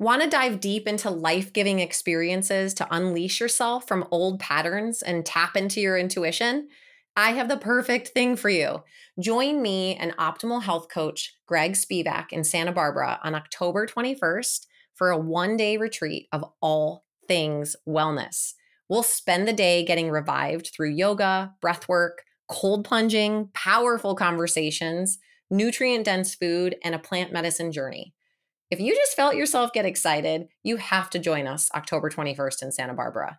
[0.00, 5.24] Want to dive deep into life giving experiences to unleash yourself from old patterns and
[5.24, 6.66] tap into your intuition?
[7.16, 8.82] I have the perfect thing for you.
[9.20, 15.10] Join me and optimal health coach Greg Spivak in Santa Barbara on October 21st for
[15.10, 18.54] a one day retreat of all things wellness.
[18.88, 25.18] We'll spend the day getting revived through yoga, breath work, cold plunging, powerful conversations,
[25.50, 28.13] nutrient dense food, and a plant medicine journey.
[28.74, 32.72] If you just felt yourself get excited, you have to join us October 21st in
[32.72, 33.38] Santa Barbara.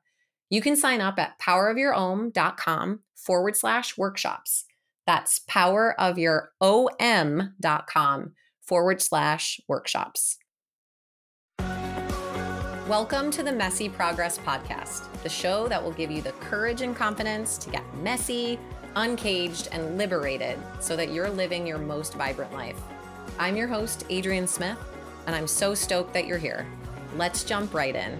[0.49, 4.63] You can sign up at powerofyourom.com forward slash workshops.
[5.05, 10.37] That's powerofyourom.com forward slash workshops.
[12.87, 16.95] Welcome to the Messy Progress Podcast, the show that will give you the courage and
[16.95, 18.57] confidence to get messy,
[18.95, 22.79] uncaged, and liberated so that you're living your most vibrant life.
[23.37, 24.77] I'm your host, Adrienne Smith,
[25.25, 26.65] and I'm so stoked that you're here.
[27.15, 28.17] Let's jump right in.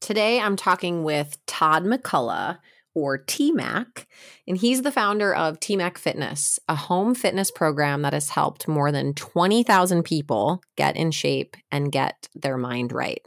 [0.00, 2.58] Today, I'm talking with Todd McCullough,
[2.94, 4.06] or TMAC,
[4.46, 8.90] and he's the founder of TMAC Fitness, a home fitness program that has helped more
[8.90, 13.26] than 20,000 people get in shape and get their mind right.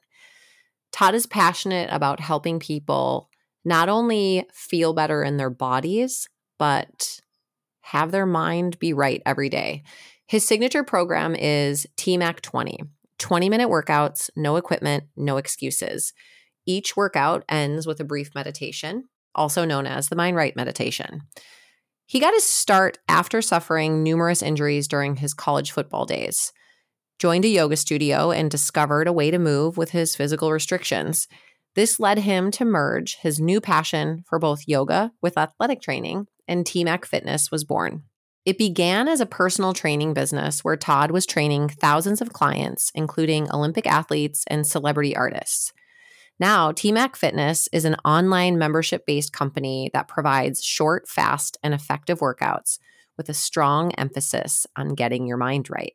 [0.91, 3.29] Todd is passionate about helping people
[3.63, 6.27] not only feel better in their bodies,
[6.59, 7.21] but
[7.81, 9.83] have their mind be right every day.
[10.31, 12.79] His signature program is TMAC 20
[13.17, 16.13] 20 minute workouts, no equipment, no excuses.
[16.65, 21.23] Each workout ends with a brief meditation, also known as the Mind Right meditation.
[22.05, 26.53] He got his start after suffering numerous injuries during his college football days.
[27.19, 31.27] Joined a yoga studio and discovered a way to move with his physical restrictions.
[31.75, 36.63] This led him to merge his new passion for both yoga with athletic training, and
[36.63, 38.03] TMAC Fitness was born.
[38.45, 43.51] It began as a personal training business where Todd was training thousands of clients, including
[43.51, 45.73] Olympic athletes and celebrity artists.
[46.39, 52.19] Now, TMAC Fitness is an online membership based company that provides short, fast, and effective
[52.19, 52.79] workouts
[53.15, 55.93] with a strong emphasis on getting your mind right.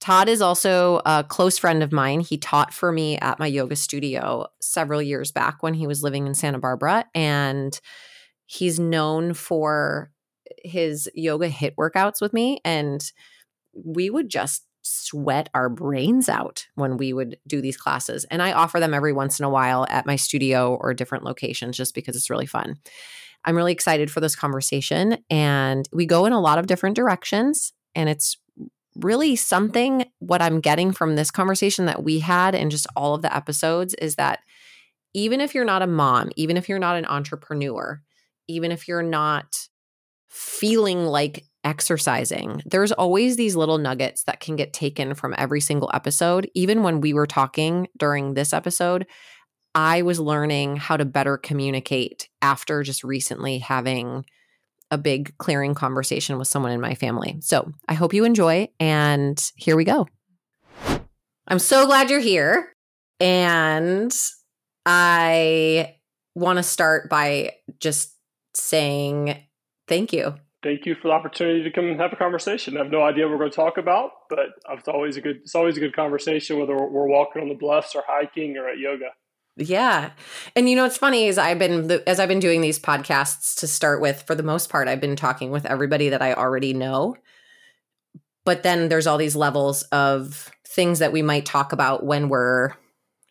[0.00, 2.20] Todd is also a close friend of mine.
[2.20, 6.26] He taught for me at my yoga studio several years back when he was living
[6.26, 7.06] in Santa Barbara.
[7.14, 7.78] And
[8.44, 10.10] he's known for
[10.64, 13.12] his yoga hit workouts with me and
[13.72, 18.24] we would just sweat our brains out when we would do these classes.
[18.30, 21.76] And I offer them every once in a while at my studio or different locations
[21.76, 22.76] just because it's really fun.
[23.44, 25.18] I'm really excited for this conversation.
[25.30, 27.72] And we go in a lot of different directions.
[27.94, 28.36] And it's
[28.96, 33.22] really something what I'm getting from this conversation that we had and just all of
[33.22, 34.40] the episodes is that
[35.14, 38.02] even if you're not a mom, even if you're not an entrepreneur,
[38.48, 39.68] even if you're not
[40.38, 42.62] feeling like exercising.
[42.64, 46.48] There's always these little nuggets that can get taken from every single episode.
[46.54, 49.06] Even when we were talking during this episode,
[49.74, 54.24] I was learning how to better communicate after just recently having
[54.92, 57.38] a big clearing conversation with someone in my family.
[57.40, 58.68] So I hope you enjoy.
[58.78, 60.06] And here we go.
[61.48, 62.72] I'm so glad you're here.
[63.18, 64.16] And
[64.86, 65.96] I
[66.36, 68.14] want to start by just
[68.54, 69.47] saying
[69.88, 70.34] thank you.
[70.62, 72.76] Thank you for the opportunity to come and have a conversation.
[72.76, 75.36] I have no idea what we're going to talk about, but it's always a good
[75.42, 78.78] it's always a good conversation whether we're walking on the bluffs or hiking or at
[78.78, 79.10] yoga.
[79.56, 80.10] Yeah.
[80.56, 83.66] And you know what's funny is I've been as I've been doing these podcasts to
[83.68, 87.16] start with for the most part I've been talking with everybody that I already know.
[88.44, 92.70] But then there's all these levels of things that we might talk about when we're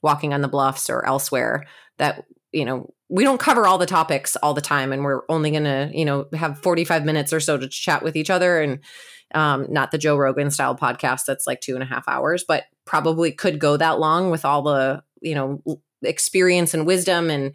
[0.03, 1.66] walking on the bluffs or elsewhere
[1.97, 5.51] that you know we don't cover all the topics all the time and we're only
[5.51, 8.79] going to you know have 45 minutes or so to chat with each other and
[9.34, 12.66] um, not the joe rogan style podcast that's like two and a half hours but
[12.85, 15.62] probably could go that long with all the you know
[16.03, 17.53] experience and wisdom and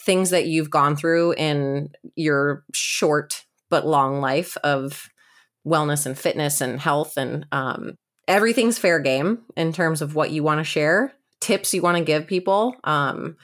[0.00, 5.08] things that you've gone through in your short but long life of
[5.66, 10.42] wellness and fitness and health and um, everything's fair game in terms of what you
[10.42, 13.36] want to share tips you want to give people um,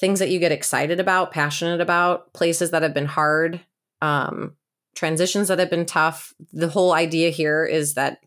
[0.00, 3.60] things that you get excited about, passionate about, places that have been hard,
[4.00, 4.54] um,
[4.94, 6.34] transitions that have been tough.
[6.52, 8.20] The whole idea here is that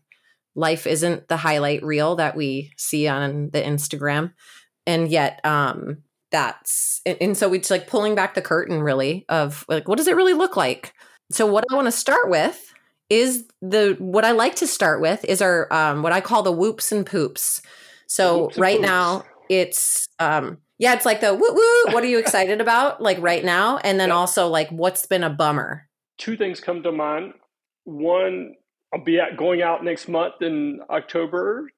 [0.54, 4.32] life isn't the highlight reel that we see on the Instagram.
[4.86, 5.98] And yet, um,
[6.30, 10.08] that's, and, and so it's like pulling back the curtain really of like, what does
[10.08, 10.92] it really look like?
[11.30, 12.74] So, what I want to start with
[13.08, 16.52] is the, what I like to start with is our, um, what I call the
[16.52, 17.62] whoops and poops.
[18.06, 18.86] So, right poops.
[18.86, 21.94] now, it's, um, yeah, it's like the woo woo.
[21.94, 23.76] What are you excited about, like right now?
[23.78, 24.16] And then yeah.
[24.16, 25.88] also like what's been a bummer.
[26.18, 27.34] Two things come to mind.
[27.84, 28.56] One,
[28.92, 31.70] I'll be at, going out next month in October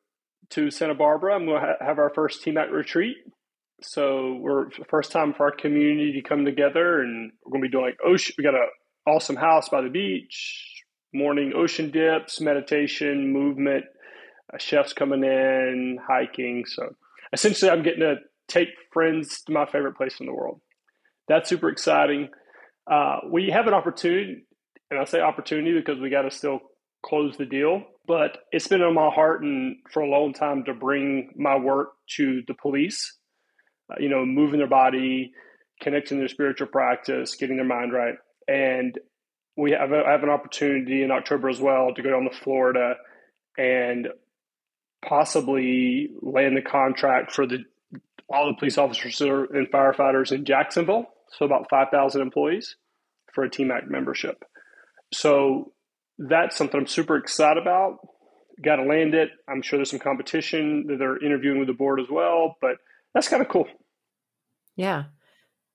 [0.50, 1.34] to Santa Barbara.
[1.34, 3.18] I'm going to ha- have our first TMAC retreat.
[3.82, 7.72] So we're first time for our community to come together, and we're going to be
[7.72, 8.34] doing like ocean.
[8.38, 8.66] We got an
[9.06, 13.84] awesome house by the beach, morning ocean dips, meditation, movement.
[14.52, 16.64] Uh, chefs coming in, hiking.
[16.66, 16.94] So
[17.34, 18.16] essentially, I'm getting to
[18.49, 20.61] take friends to my favorite place in the world.
[21.29, 22.29] That's super exciting.
[22.91, 24.44] Uh, we have an opportunity,
[24.91, 26.61] and I say opportunity because we got to still
[27.05, 27.82] close the deal.
[28.06, 31.93] But it's been on my heart and for a long time to bring my work
[32.17, 33.17] to the police.
[33.91, 35.32] Uh, you know, moving their body,
[35.82, 38.14] connecting their spiritual practice, getting their mind right,
[38.49, 38.99] and
[39.56, 42.94] we have have an opportunity in October as well to go down to Florida
[43.56, 44.08] and
[45.06, 47.64] possibly land the contract for the
[48.28, 51.06] all the police officers and firefighters in Jacksonville.
[51.32, 52.76] So about five thousand employees
[53.32, 54.44] for a TMAC membership.
[55.12, 55.72] So
[56.18, 57.98] that's something I'm super excited about.
[58.64, 59.30] Got to land it.
[59.48, 62.76] I'm sure there's some competition that they're interviewing with the board as well, but
[63.12, 63.66] that's kind of cool.
[64.76, 65.04] Yeah.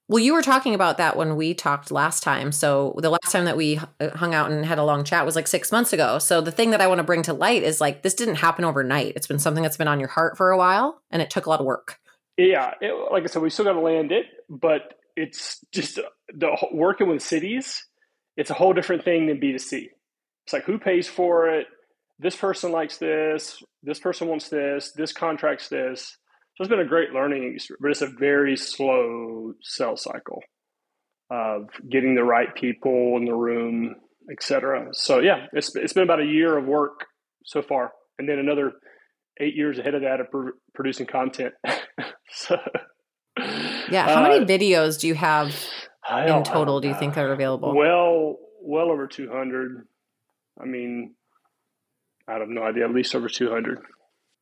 [0.07, 2.51] Well, you were talking about that when we talked last time.
[2.51, 5.35] So the last time that we uh, hung out and had a long chat was
[5.35, 6.17] like six months ago.
[6.17, 8.65] So the thing that I want to bring to light is like this didn't happen
[8.65, 9.13] overnight.
[9.15, 11.49] It's been something that's been on your heart for a while, and it took a
[11.49, 11.98] lot of work.
[12.39, 15.99] Yeah, it, like I said, we still got to land it, but it's just
[16.33, 17.83] the working with cities.
[18.37, 19.89] It's a whole different thing than B two C.
[20.45, 21.67] It's like who pays for it.
[22.19, 23.61] This person likes this.
[23.83, 24.91] This person wants this.
[24.93, 26.17] This contracts this
[26.59, 30.43] so it's been a great learning experience, but it's a very slow sales cycle
[31.31, 33.95] of getting the right people in the room,
[34.29, 34.89] etc.
[34.91, 37.05] So yeah, it's it's been about a year of work
[37.45, 38.73] so far, and then another
[39.39, 41.53] eight years ahead of that of pr- producing content.
[42.31, 42.57] so
[43.89, 45.55] yeah, how many uh, videos do you have
[46.27, 46.81] in total?
[46.81, 47.75] Do you think are available?
[47.75, 49.87] Well, well over two hundred.
[50.61, 51.15] I mean,
[52.27, 52.85] I have no idea.
[52.85, 53.79] At least over two hundred.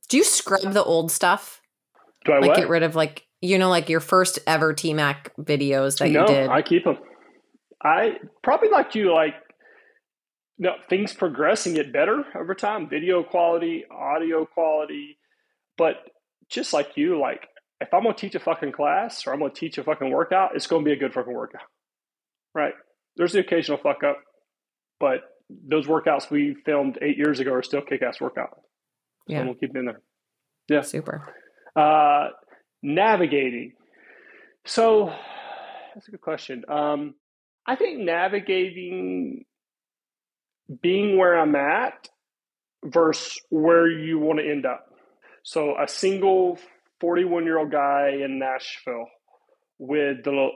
[0.10, 1.62] Do you scrub the old stuff?
[2.26, 2.58] Do I like what?
[2.58, 6.28] get rid of like you know like your first ever TMAC videos that no, you
[6.28, 6.50] did?
[6.50, 6.98] I keep them.
[7.84, 9.36] I probably like you like
[10.60, 15.18] no things progress and get better over time, video quality, audio quality,
[15.78, 15.96] but
[16.50, 17.48] just like you, like
[17.80, 20.68] if I'm gonna teach a fucking class or I'm gonna teach a fucking workout, it's
[20.68, 21.62] gonna be a good fucking workout.
[22.56, 22.74] Right.
[23.18, 24.18] There's the occasional fuck up,
[25.00, 28.50] but those workouts we filmed eight years ago are still kick ass workout.
[29.28, 29.44] So yeah.
[29.44, 30.02] we'll keep them in there.
[30.70, 30.82] Yeah.
[30.82, 31.34] Super.
[31.76, 32.30] Uh,
[32.82, 33.74] navigating.
[34.66, 35.14] So
[35.94, 36.64] that's a good question.
[36.68, 37.16] Um,
[37.66, 39.46] I think navigating
[40.82, 42.10] being where I'm at
[42.84, 44.94] versus where you want to end up.
[45.44, 46.60] So a single
[47.00, 49.08] 41 year old guy in Nashville
[49.80, 50.50] with the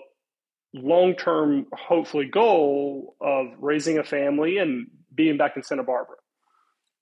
[0.73, 6.15] long term, hopefully, goal of raising a family and being back in Santa Barbara.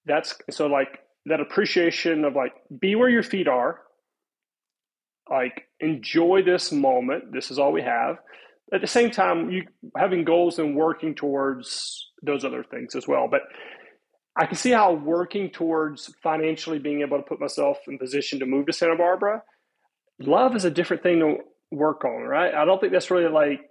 [0.06, 3.81] That's so like that appreciation of like be where your feet are
[5.29, 7.31] like enjoy this moment.
[7.31, 8.17] This is all we have.
[8.74, 9.63] At the same time, you
[9.98, 13.27] having goals and working towards those other things as well.
[13.30, 13.42] But
[14.38, 18.45] I can see how working towards financially being able to put myself in position to
[18.45, 19.42] move to Santa Barbara,
[20.19, 21.38] love is a different thing to
[21.71, 22.54] work on, right?
[22.54, 23.62] I don't think that's really like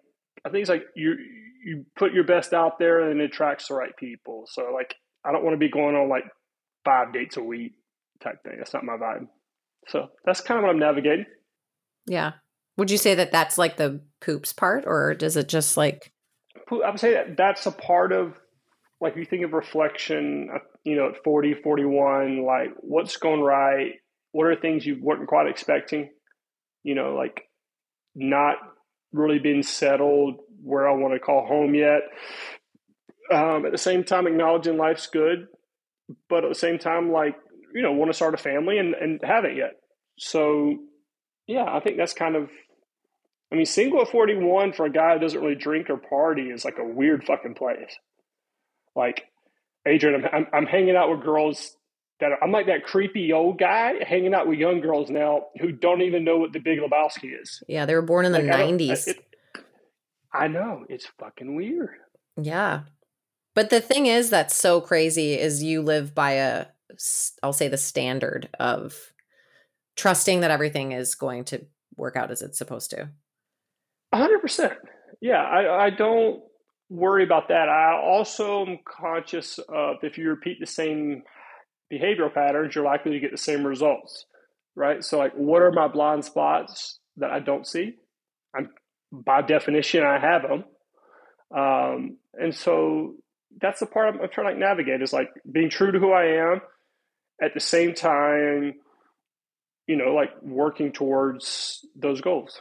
[0.45, 1.17] I think it's like you
[1.65, 4.45] you put your best out there and it attracts the right people.
[4.47, 6.25] So like I don't want to be going on like
[6.85, 7.73] five dates a week
[8.23, 8.55] type thing.
[8.59, 9.27] That's not my vibe.
[9.89, 11.27] So that's kind of what I'm navigating.
[12.07, 12.33] Yeah.
[12.79, 16.13] Would you say that that's like the poops part, or does it just like?
[16.71, 18.35] I would say that that's a part of,
[19.01, 23.95] like, you think of reflection, uh, you know, at 40, 41, like, what's going right?
[24.33, 26.11] What are things you weren't quite expecting?
[26.83, 27.43] You know, like,
[28.15, 28.57] not
[29.13, 32.03] really being settled where I want to call home yet.
[33.33, 35.47] Um, at the same time, acknowledging life's good,
[36.29, 37.37] but at the same time, like,
[37.75, 39.73] you know, want to start a family and, and haven't yet.
[40.19, 40.79] So
[41.49, 42.51] yeah, I think that's kind of.
[43.51, 46.65] I mean, single at 41 for a guy who doesn't really drink or party is
[46.65, 47.97] like a weird fucking place.
[48.95, 49.25] Like,
[49.87, 51.77] Adrienne, I'm, I'm, I'm hanging out with girls
[52.21, 55.73] that are, I'm like that creepy old guy hanging out with young girls now who
[55.73, 57.63] don't even know what the Big Lebowski is.
[57.69, 59.15] Yeah, they were born in the like, 90s.
[60.33, 60.85] I, I know.
[60.89, 61.91] It's fucking weird.
[62.37, 62.83] Yeah.
[63.55, 66.67] But the thing is that's so crazy is you live by a
[67.43, 69.13] I'll say the standard of
[69.97, 73.11] trusting that everything is going to work out as it's supposed to.
[74.17, 74.75] Hundred percent.
[75.21, 76.43] Yeah, I, I don't
[76.89, 77.69] worry about that.
[77.69, 81.23] I also am conscious of if you repeat the same
[81.93, 84.27] behavioral patterns, you're likely to get the same results,
[84.77, 85.03] right?
[85.05, 87.95] So, like, what are my blind spots that I don't see?
[88.55, 88.71] I'm
[89.11, 90.65] by definition, I have them,
[91.55, 93.15] um, and so
[93.61, 96.13] that's the part I'm, I'm trying to like navigate is like being true to who
[96.13, 96.61] I am
[97.43, 98.75] at the same time,
[99.87, 102.61] you know, like working towards those goals.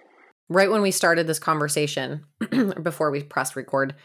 [0.49, 2.25] Right when we started this conversation,
[2.81, 3.95] before we pressed record,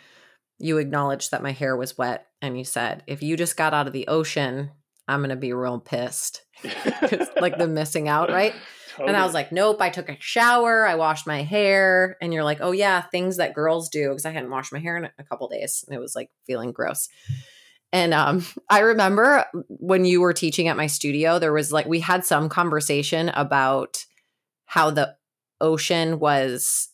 [0.59, 3.87] you acknowledged that my hair was wet and you said, if you just got out
[3.87, 4.71] of the ocean,
[5.09, 6.43] I'm going to be real pissed.
[7.41, 8.55] like the missing out, right?
[8.91, 9.09] Totally.
[9.09, 12.17] And I was like, nope, I took a shower, I washed my hair.
[12.21, 14.97] And you're like, oh, yeah, things that girls do because I hadn't washed my hair
[14.97, 17.09] in a couple days and it was like feeling gross.
[17.93, 22.01] And um, I remember when you were teaching at my studio, there was like, we
[22.01, 24.05] had some conversation about
[24.67, 25.15] how the
[25.63, 26.89] ocean was.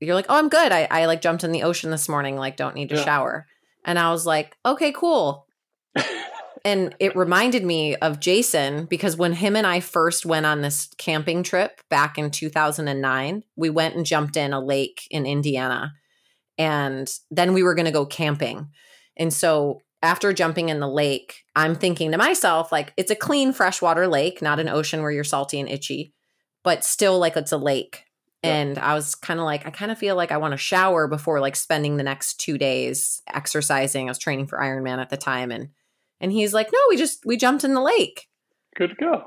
[0.00, 0.72] You're like, oh, I'm good.
[0.72, 3.04] I, I like jumped in the ocean this morning, like, don't need to yeah.
[3.04, 3.46] shower.
[3.84, 5.46] And I was like, okay, cool
[6.64, 10.88] and it reminded me of Jason because when him and I first went on this
[10.98, 15.92] camping trip back in 2009, we went and jumped in a lake in Indiana.
[16.58, 18.68] And then we were going to go camping.
[19.16, 23.52] And so after jumping in the lake, I'm thinking to myself, like, it's a clean
[23.52, 26.12] freshwater lake, not an ocean where you're salty and itchy,
[26.62, 28.04] but still like it's a lake.
[28.42, 28.54] Yeah.
[28.54, 31.06] And I was kind of like, I kind of feel like I want to shower
[31.06, 34.08] before like spending the next two days exercising.
[34.08, 35.50] I was training for Ironman at the time.
[35.50, 35.68] And
[36.20, 38.28] and he's like, no, we just, we jumped in the lake.
[38.76, 39.24] Good to go.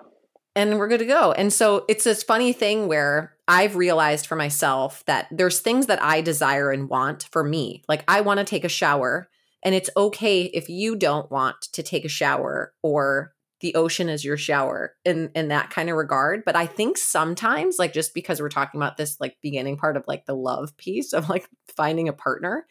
[0.55, 1.33] And we're good to go.
[1.33, 6.01] And so it's this funny thing where I've realized for myself that there's things that
[6.01, 7.83] I desire and want for me.
[7.89, 9.27] Like I want to take a shower
[9.61, 14.25] and it's okay if you don't want to take a shower or the ocean is
[14.25, 16.43] your shower in in that kind of regard.
[16.45, 20.03] But i think sometimes like just because we're talking about this like beginning part of
[20.07, 22.65] like the love piece of like finding a partner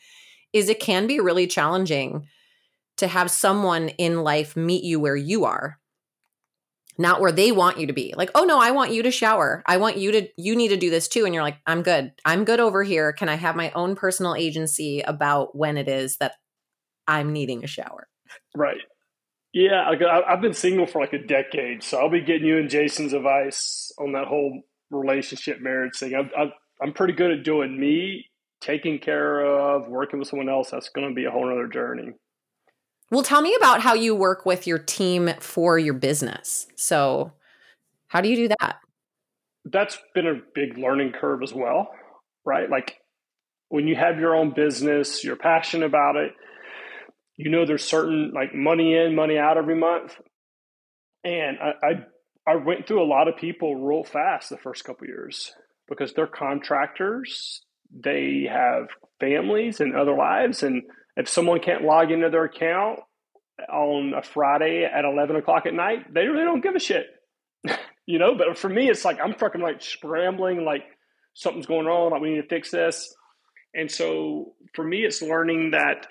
[0.53, 2.27] is it can be really challenging
[2.97, 5.79] to have someone in life meet you where you are
[6.97, 8.15] not where they want you to be.
[8.17, 9.63] Like oh no i want you to shower.
[9.67, 11.25] I want you to you need to do this too.
[11.25, 12.13] And you're like i'm good.
[12.25, 13.13] I'm good over here.
[13.13, 16.35] Can i have my own personal agency about when it is that
[17.09, 18.09] i'm needing a shower?
[18.55, 18.79] Right
[19.55, 19.89] yeah
[20.29, 23.91] i've been single for like a decade so i'll be getting you and jason's advice
[23.99, 28.27] on that whole relationship marriage thing i'm, I'm pretty good at doing me
[28.61, 32.13] taking care of working with someone else that's going to be a whole other journey
[33.11, 36.67] well, tell me about how you work with your team for your business.
[36.75, 37.33] So,
[38.09, 38.79] how do you do that?
[39.65, 41.91] That's been a big learning curve as well,
[42.45, 42.69] right?
[42.69, 42.97] Like
[43.69, 46.33] when you have your own business, you're passionate about it,
[47.37, 50.17] you know there's certain like money in, money out every month.
[51.25, 51.87] And I,
[52.47, 55.53] I, I went through a lot of people real fast the first couple years
[55.89, 58.89] because they're contractors, they have
[59.21, 60.83] families and other lives and
[61.17, 63.01] if someone can't log into their account
[63.73, 67.07] on a Friday at 11 o'clock at night, they really don't give a shit.
[68.07, 70.85] you know, but for me, it's like I'm fucking like scrambling, like
[71.35, 73.15] something's going on, like we need to fix this.
[73.75, 76.07] And so for me, it's learning that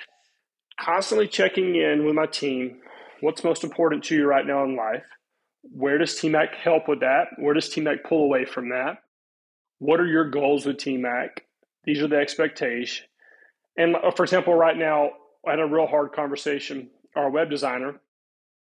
[0.79, 2.79] constantly checking in with my team.
[3.21, 5.03] What's most important to you right now in life?
[5.61, 7.27] Where does TMAC help with that?
[7.37, 8.97] Where does TMAC pull away from that?
[9.79, 11.29] What are your goals with TMAC?
[11.85, 13.07] These are the expectations.
[13.77, 15.11] And uh, for example, right now,
[15.47, 16.89] I had a real hard conversation.
[17.15, 17.99] Our web designer,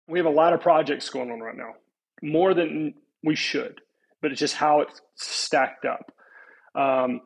[0.08, 1.74] we have a lot of projects going on right now,
[2.22, 2.94] more than
[3.24, 3.82] we should,
[4.22, 6.12] but it's just how it's stacked up.
[6.76, 7.22] Um,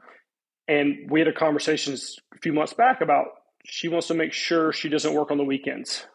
[0.67, 3.25] and we had a conversation a few months back about
[3.65, 6.05] she wants to make sure she doesn't work on the weekends.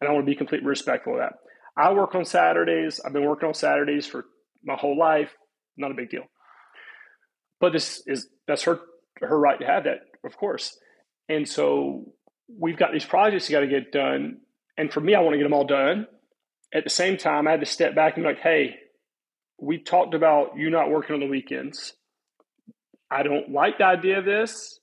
[0.00, 1.34] And I want to be completely respectful of that.
[1.76, 3.00] I work on Saturdays.
[3.04, 4.24] I've been working on Saturdays for
[4.64, 5.30] my whole life.
[5.76, 6.24] Not a big deal.
[7.60, 8.80] But this is that's her
[9.20, 10.78] her right to have that of course.
[11.28, 12.12] And so
[12.48, 14.38] we've got these projects you got to get done.
[14.76, 16.06] And for me, I want to get them all done.
[16.72, 18.76] At the same time, I had to step back and be like, hey,
[19.60, 21.94] we talked about you not working on the weekends.
[23.10, 24.77] I don't like the idea of this,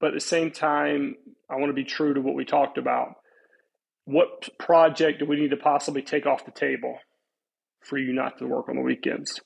[0.00, 1.16] but at the same time,
[1.50, 3.14] I want to be true to what we talked about.
[4.04, 6.98] What project do we need to possibly take off the table
[7.82, 9.40] for you not to work on the weekends?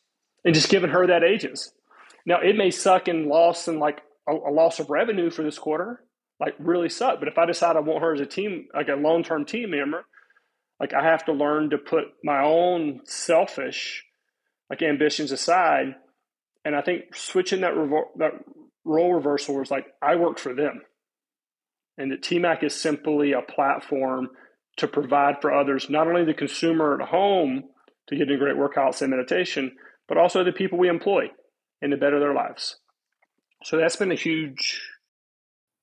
[0.45, 1.73] And just giving her that agents.
[2.27, 5.59] Now, it may suck and loss and like a, a loss of revenue for this
[5.59, 6.03] quarter,
[6.39, 7.19] like really suck.
[7.19, 9.71] But if I decide I want her as a team, like a long term team
[9.71, 10.05] member,
[10.79, 14.05] like I have to learn to put my own selfish
[14.71, 15.97] like ambitions aside.
[16.65, 18.33] And I think switching that revo- that
[18.91, 20.83] role reversal was like I work for them,
[21.97, 24.29] and that TMAC is simply a platform
[24.79, 27.65] to provide for others, not only the consumer at home
[28.09, 29.73] to get into great workouts and meditation,
[30.09, 31.31] but also the people we employ
[31.81, 32.77] and to better their lives.
[33.65, 34.81] So that's been a huge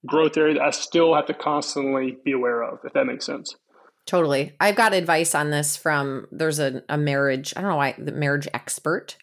[0.06, 3.56] growth area that I still have to constantly be aware of, if that makes sense.
[4.06, 4.56] Totally.
[4.60, 8.14] I've got advice on this from there's a, a marriage, I don't know why, the
[8.14, 9.18] marriage expert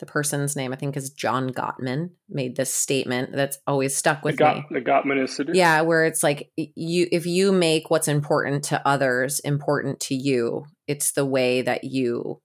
[0.00, 4.34] the person's name I think is John Gottman made this statement that's always stuck with
[4.34, 4.64] the Got, me.
[4.70, 5.54] The Gottman Institute.
[5.54, 10.64] Yeah, where it's like you if you make what's important to others important to you,
[10.88, 12.40] it's the way that you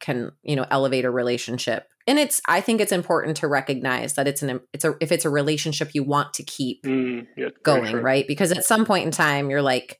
[0.00, 1.86] can, you know, elevate a relationship.
[2.06, 5.24] And it's I think it's important to recognize that it's an it's a if it's
[5.24, 8.26] a relationship you want to keep mm, yeah, going, right?
[8.26, 9.98] Because at some point in time you're like,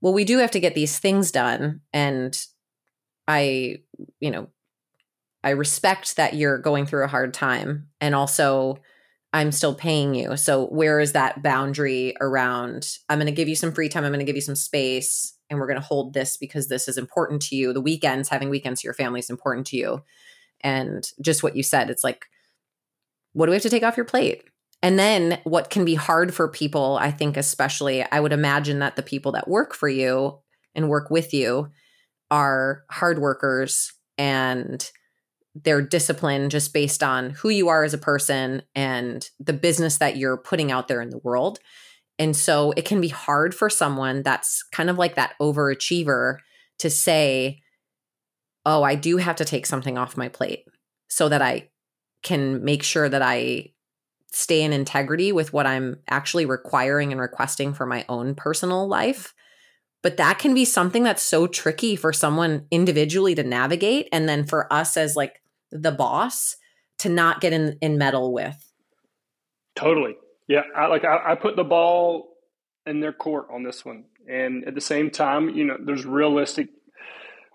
[0.00, 2.36] well, we do have to get these things done and
[3.28, 3.76] I,
[4.18, 4.48] you know,
[5.42, 8.78] I respect that you're going through a hard time and also
[9.32, 10.36] I'm still paying you.
[10.36, 14.12] So where is that boundary around I'm going to give you some free time, I'm
[14.12, 16.98] going to give you some space and we're going to hold this because this is
[16.98, 17.72] important to you.
[17.72, 20.02] The weekends, having weekends to your family is important to you.
[20.62, 22.26] And just what you said, it's like
[23.32, 24.42] what do we have to take off your plate?
[24.82, 28.96] And then what can be hard for people, I think especially I would imagine that
[28.96, 30.38] the people that work for you
[30.74, 31.68] and work with you
[32.30, 34.90] are hard workers and
[35.54, 40.16] they're disciplined just based on who you are as a person and the business that
[40.16, 41.58] you're putting out there in the world.
[42.18, 46.36] And so it can be hard for someone that's kind of like that overachiever
[46.78, 47.60] to say,
[48.66, 50.64] Oh, I do have to take something off my plate
[51.08, 51.70] so that I
[52.22, 53.70] can make sure that I
[54.32, 59.34] stay in integrity with what I'm actually requiring and requesting for my own personal life.
[60.02, 64.08] But that can be something that's so tricky for someone individually to navigate.
[64.12, 66.56] And then for us as like the boss
[67.00, 68.56] to not get in, in meddle with.
[69.76, 70.16] Totally.
[70.48, 70.62] Yeah.
[70.74, 72.28] I like, I, I put the ball
[72.86, 74.04] in their court on this one.
[74.28, 76.68] And at the same time, you know, there's realistic,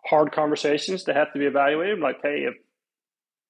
[0.06, 2.00] hard conversations that have to be evaluated.
[2.00, 2.56] Like, hey, if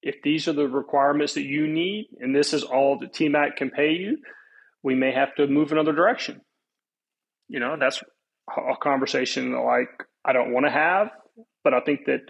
[0.05, 3.71] if these are the requirements that you need and this is all that TMAC can
[3.71, 4.19] pay you,
[4.83, 6.41] we may have to move another direction.
[7.47, 8.03] You know, that's
[8.49, 9.89] a conversation like
[10.23, 11.09] I don't want to have,
[11.63, 12.21] but I think that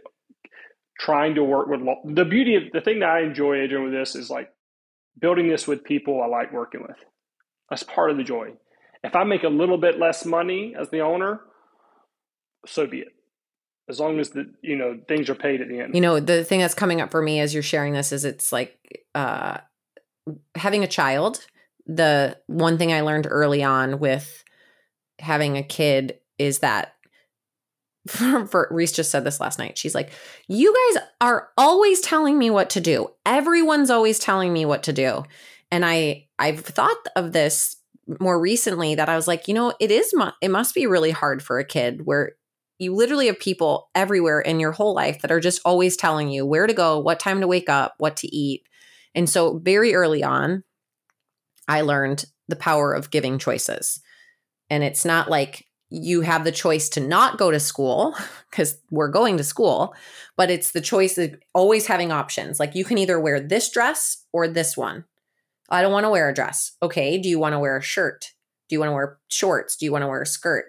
[0.99, 1.81] trying to work with
[2.15, 4.49] the beauty of the thing that I enjoy Adrienne with this is like
[5.19, 6.97] building this with people I like working with.
[7.69, 8.53] That's part of the joy.
[9.03, 11.41] If I make a little bit less money as the owner,
[12.65, 13.09] so be it
[13.87, 15.95] as long as the you know things are paid at the end.
[15.95, 18.51] You know, the thing that's coming up for me as you're sharing this is it's
[18.51, 19.57] like uh
[20.55, 21.45] having a child.
[21.87, 24.43] The one thing I learned early on with
[25.19, 26.95] having a kid is that
[28.07, 29.77] for, Reese just said this last night.
[29.77, 30.11] She's like,
[30.47, 33.09] "You guys are always telling me what to do.
[33.25, 35.23] Everyone's always telling me what to do."
[35.71, 37.77] And I I've thought of this
[38.19, 41.11] more recently that I was like, you know, it is mu- it must be really
[41.11, 42.33] hard for a kid where
[42.77, 46.45] you literally have people everywhere in your whole life that are just always telling you
[46.45, 48.63] where to go, what time to wake up, what to eat.
[49.13, 50.63] And so, very early on,
[51.67, 54.01] I learned the power of giving choices.
[54.69, 58.15] And it's not like you have the choice to not go to school
[58.49, 59.93] because we're going to school,
[60.37, 62.59] but it's the choice of always having options.
[62.59, 65.05] Like you can either wear this dress or this one.
[65.69, 66.73] I don't want to wear a dress.
[66.81, 67.17] Okay.
[67.17, 68.31] Do you want to wear a shirt?
[68.69, 69.75] Do you want to wear shorts?
[69.75, 70.65] Do you want to wear a skirt?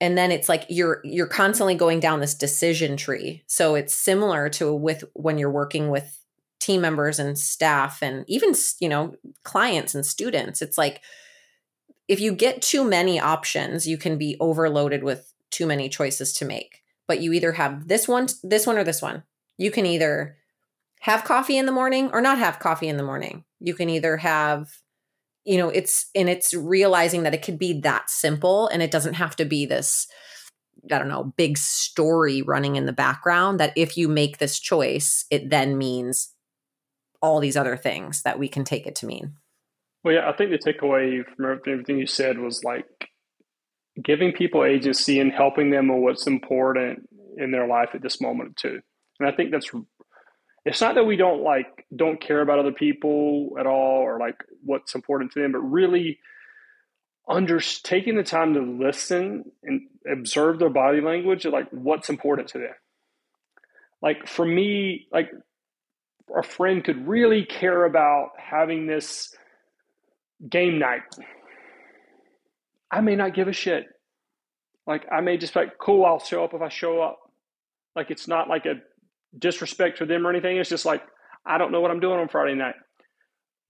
[0.00, 4.48] and then it's like you're you're constantly going down this decision tree so it's similar
[4.48, 6.24] to with when you're working with
[6.58, 11.02] team members and staff and even you know clients and students it's like
[12.10, 16.44] if you get too many options you can be overloaded with too many choices to
[16.44, 16.82] make.
[17.06, 19.22] But you either have this one this one or this one.
[19.58, 20.36] You can either
[21.00, 23.44] have coffee in the morning or not have coffee in the morning.
[23.60, 24.68] You can either have
[25.44, 29.14] you know it's and it's realizing that it could be that simple and it doesn't
[29.14, 30.06] have to be this
[30.92, 35.24] i don't know big story running in the background that if you make this choice
[35.30, 36.34] it then means
[37.22, 39.32] all these other things that we can take it to mean
[40.04, 42.86] well yeah i think the takeaway from everything you said was like
[44.02, 48.56] giving people agency and helping them with what's important in their life at this moment
[48.56, 48.80] too
[49.18, 49.70] and i think that's
[50.64, 54.36] it's not that we don't like don't care about other people at all or like
[54.62, 56.18] what's important to them, but really
[57.28, 62.58] under taking the time to listen and observe their body language like what's important to
[62.58, 62.74] them.
[64.02, 65.30] Like for me, like
[66.36, 69.34] a friend could really care about having this
[70.48, 71.02] game night.
[72.90, 73.84] I may not give a shit.
[74.86, 77.18] Like I may just like, cool, I'll show up if I show up.
[77.94, 78.74] Like it's not like a
[79.38, 80.56] disrespect for them or anything.
[80.56, 81.02] It's just like,
[81.46, 82.74] I don't know what I'm doing on Friday night.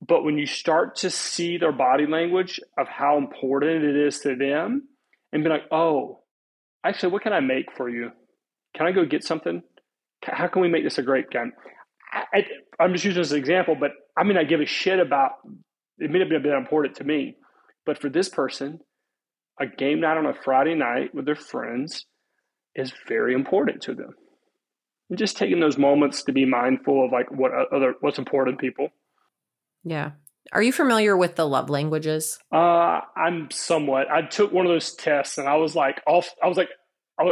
[0.06, 4.34] But when you start to see their body language of how important it is to
[4.34, 4.88] them
[5.32, 6.20] and be like, oh,
[6.84, 8.10] actually, what can I make for you?
[8.74, 9.62] Can I go get something?
[10.22, 11.52] How can we make this a great game?
[12.12, 12.44] I,
[12.80, 15.32] am just using this as an example, but I mean, I give a shit about
[16.00, 17.36] it may have been a bit important to me,
[17.86, 18.80] but for this person,
[19.60, 22.06] a game night on a Friday night with their friends
[22.74, 24.14] is very important to them
[25.10, 28.62] and just taking those moments to be mindful of like what other what's important to
[28.62, 28.88] people.
[29.84, 30.12] Yeah.
[30.52, 32.38] Are you familiar with the love languages?
[32.52, 34.10] Uh, I'm somewhat.
[34.10, 36.30] I took one of those tests and I was like, off.
[36.42, 36.70] I was like,
[37.18, 37.30] I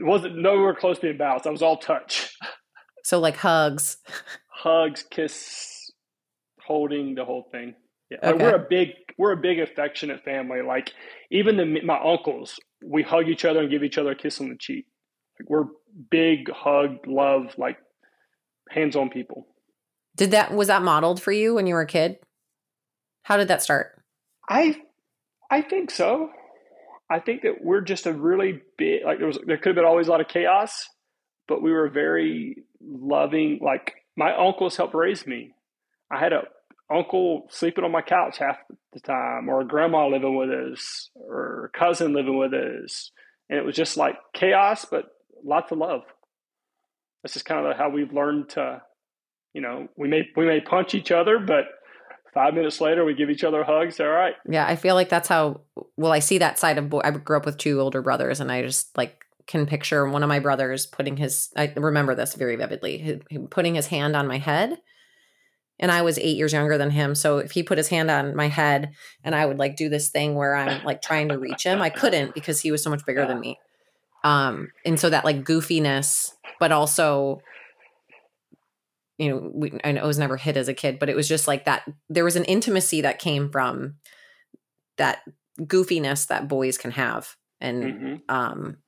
[0.00, 1.46] wasn't nowhere close to being balanced.
[1.46, 2.36] I was all touch.
[3.02, 3.96] So like hugs,
[4.48, 5.90] hugs, kiss,
[6.66, 7.74] holding the whole thing.
[8.10, 8.32] Yeah, okay.
[8.32, 10.62] like we're a big we're a big affectionate family.
[10.62, 10.92] Like
[11.30, 14.48] even the my uncles, we hug each other and give each other a kiss on
[14.48, 14.86] the cheek.
[15.38, 15.66] Like we're
[16.10, 17.78] big hug, love, like
[18.68, 19.46] hands on people.
[20.16, 22.18] Did that was that modeled for you when you were a kid?
[23.22, 24.02] How did that start?
[24.48, 24.80] I
[25.50, 26.30] I think so.
[27.08, 29.84] I think that we're just a really big like there was there could have been
[29.84, 30.88] always a lot of chaos,
[31.46, 33.60] but we were very loving.
[33.62, 35.52] Like my uncles helped raise me.
[36.10, 36.44] I had a
[36.90, 38.56] uncle sleeping on my couch half
[38.92, 43.10] the time, or grandma living with us, or cousin living with us,
[43.48, 45.04] and it was just like chaos, but
[45.44, 46.02] lots of love.
[47.22, 48.82] That's just kind of how we've learned to,
[49.52, 51.64] you know, we may we may punch each other, but
[52.34, 55.28] five minutes later we give each other hugs all right yeah i feel like that's
[55.28, 55.60] how
[55.96, 58.52] well i see that side of boy i grew up with two older brothers and
[58.52, 62.56] i just like can picture one of my brothers putting his i remember this very
[62.56, 64.78] vividly putting his hand on my head
[65.80, 68.36] and i was eight years younger than him so if he put his hand on
[68.36, 68.92] my head
[69.24, 71.90] and i would like do this thing where i'm like trying to reach him i
[71.90, 73.58] couldn't because he was so much bigger than me
[74.22, 77.40] um and so that like goofiness but also
[79.20, 81.66] you know, we, I was never hit as a kid, but it was just like
[81.66, 81.86] that.
[82.08, 83.96] There was an intimacy that came from
[84.96, 85.18] that
[85.60, 87.36] goofiness that boys can have.
[87.60, 88.14] And mm-hmm.
[88.34, 88.78] um,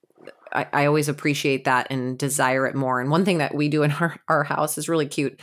[0.51, 2.99] I, I, always appreciate that and desire it more.
[2.99, 5.39] And one thing that we do in our, our house is really cute.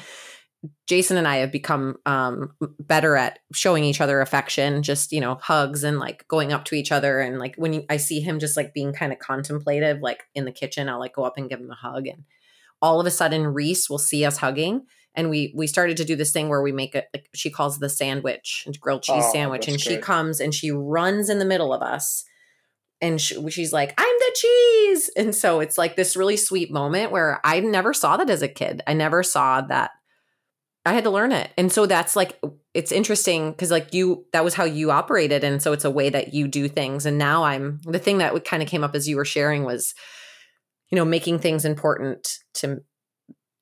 [0.87, 5.35] Jason and I have become um, better at showing each other affection, just, you know,
[5.35, 7.19] hugs and like going up to each other.
[7.19, 10.51] And like when I see him just like being kind of contemplative, like in the
[10.51, 12.07] kitchen, I'll like go up and give him a hug.
[12.07, 12.25] And
[12.81, 14.85] all of a sudden Reese will see us hugging.
[15.15, 17.79] And we we started to do this thing where we make it like she calls
[17.79, 19.67] the sandwich grilled cheese oh, sandwich.
[19.67, 22.25] and she comes and she runs in the middle of us.
[23.01, 25.09] And she, she's like i'm the cheese.
[25.15, 28.47] And so it's like this really sweet moment where i never saw that as a
[28.47, 28.81] kid.
[28.85, 29.91] I never saw that
[30.85, 31.51] i had to learn it.
[31.57, 32.39] And so that's like
[32.73, 36.09] it's interesting because like you that was how you operated and so it's a way
[36.09, 37.05] that you do things.
[37.05, 39.93] And now i'm the thing that kind of came up as you were sharing was
[40.89, 42.81] you know making things important to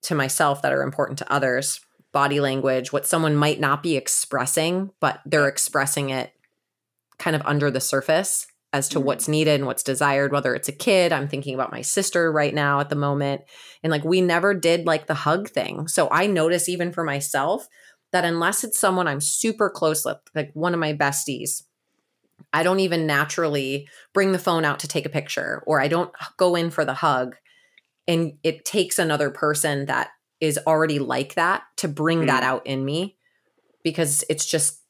[0.03, 1.79] to myself that are important to others
[2.13, 6.31] body language what someone might not be expressing but they're expressing it
[7.19, 9.07] kind of under the surface as to mm-hmm.
[9.07, 12.53] what's needed and what's desired whether it's a kid i'm thinking about my sister right
[12.53, 13.41] now at the moment
[13.83, 17.67] and like we never did like the hug thing so i notice even for myself
[18.11, 21.63] that unless it's someone i'm super close with like one of my besties
[22.53, 26.11] I don't even naturally bring the phone out to take a picture or I don't
[26.37, 27.35] go in for the hug.
[28.07, 30.09] And it takes another person that
[30.39, 32.27] is already like that to bring mm.
[32.27, 33.17] that out in me
[33.83, 34.81] because it's just,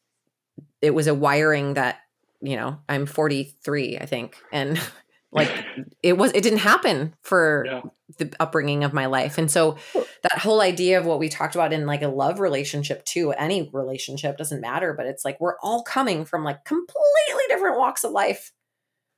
[0.81, 1.99] it was a wiring that,
[2.41, 4.37] you know, I'm 43, I think.
[4.51, 4.79] And
[5.31, 5.65] like
[6.01, 7.81] it was it didn't happen for yeah.
[8.17, 9.77] the upbringing of my life and so
[10.23, 13.69] that whole idea of what we talked about in like a love relationship too any
[13.73, 18.11] relationship doesn't matter but it's like we're all coming from like completely different walks of
[18.11, 18.53] life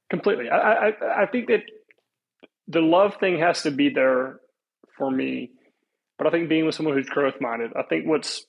[0.09, 1.61] completely i i, I think that
[2.67, 4.39] the love thing has to be there
[4.97, 5.51] for me
[6.17, 8.45] but i think being with someone who's growth minded i think what's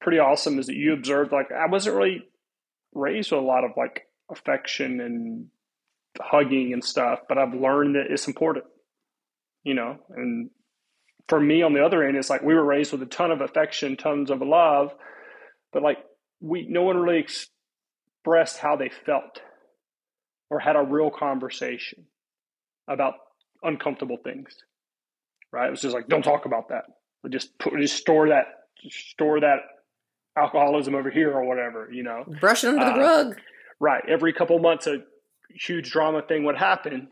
[0.00, 2.24] pretty awesome is that you observed like i wasn't really
[2.94, 5.46] raised with a lot of like affection and
[6.20, 8.66] hugging and stuff, but I've learned that it's important,
[9.64, 9.98] you know.
[10.14, 10.50] And
[11.28, 13.40] for me, on the other end, it's like we were raised with a ton of
[13.40, 14.92] affection, tons of love,
[15.72, 15.98] but like
[16.40, 19.40] we, no one really expressed how they felt
[20.50, 22.04] or had a real conversation
[22.88, 23.14] about
[23.62, 24.54] uncomfortable things.
[25.52, 25.68] Right?
[25.68, 26.84] It was just like, don't talk about that.
[27.30, 28.46] Just put, just store that,
[28.90, 29.60] store that
[30.36, 32.24] alcoholism over here or whatever, you know.
[32.40, 33.40] Brush it under uh, the rug.
[33.80, 34.02] Right.
[34.08, 34.98] Every couple months, a
[35.50, 37.08] huge drama thing would happen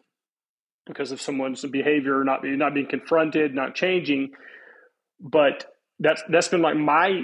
[0.86, 4.30] because of someone's behavior not being not being confronted, not changing.
[5.20, 5.66] But
[5.98, 7.22] that's that's been like my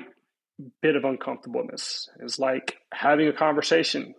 [0.82, 4.14] bit of uncomfortableness is like having a conversation.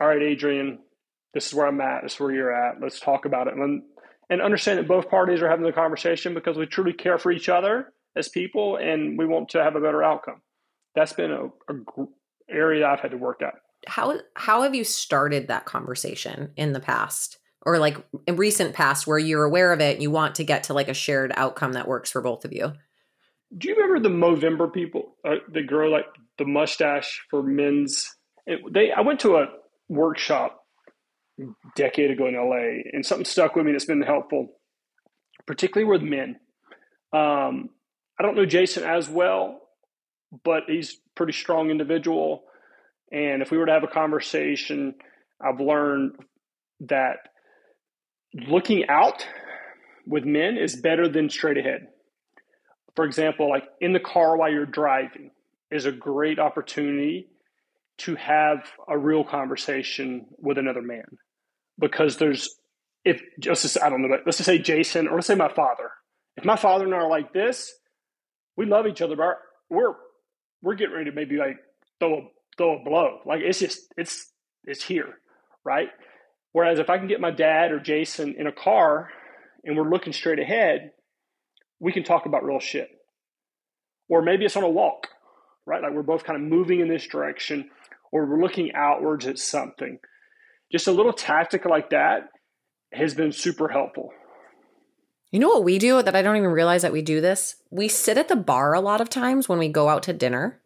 [0.00, 0.78] All right, Adrienne,
[1.34, 2.02] this is where I'm at.
[2.02, 2.80] This is where you're at.
[2.80, 3.54] Let's talk about it.
[3.54, 3.82] And,
[4.30, 7.48] and understand that both parties are having the conversation because we truly care for each
[7.48, 10.42] other as people and we want to have a better outcome.
[10.94, 12.06] That's been a, a
[12.50, 13.54] area I've had to work at.
[13.86, 17.38] How how have you started that conversation in the past?
[17.62, 20.64] Or like in recent past where you're aware of it and you want to get
[20.64, 22.72] to like a shared outcome that works for both of you?
[23.56, 25.16] Do you remember the movember people?
[25.24, 26.06] Uh, the girl like
[26.38, 28.14] the mustache for men's
[28.46, 29.46] it, they i went to a
[29.88, 30.60] workshop
[31.40, 32.56] a decade ago in la
[32.92, 34.48] and something stuck with me that's been helpful
[35.48, 36.38] particularly with men.
[37.12, 37.70] Um,
[38.18, 39.60] I don't know Jason as well,
[40.44, 42.44] but he's a pretty strong individual.
[43.10, 44.94] And if we were to have a conversation,
[45.40, 46.16] I've learned
[46.80, 47.16] that
[48.34, 49.26] looking out
[50.06, 51.88] with men is better than straight ahead.
[52.96, 55.30] For example, like in the car while you're driving
[55.70, 57.28] is a great opportunity
[57.98, 61.04] to have a real conversation with another man
[61.78, 62.56] because there's
[63.04, 65.90] if just I don't know let's just say Jason or let's say my father
[66.36, 67.72] if my father and I are like this
[68.56, 69.36] we love each other but
[69.68, 69.94] we're
[70.62, 71.56] we're getting ready to maybe like
[72.00, 72.20] throw a
[72.56, 74.32] throw a blow like it's just it's
[74.64, 75.14] it's here
[75.64, 75.88] right
[76.52, 79.10] whereas if I can get my dad or Jason in a car
[79.64, 80.92] and we're looking straight ahead
[81.80, 82.88] we can talk about real shit
[84.08, 85.08] or maybe it's on a walk
[85.66, 87.70] right like we're both kind of moving in this direction
[88.12, 89.98] or we're looking outwards at something.
[90.70, 92.28] Just a little tactic like that
[92.92, 94.10] has been super helpful.
[95.30, 97.56] You know what we do that I don't even realize that we do this?
[97.70, 100.60] We sit at the bar a lot of times when we go out to dinner.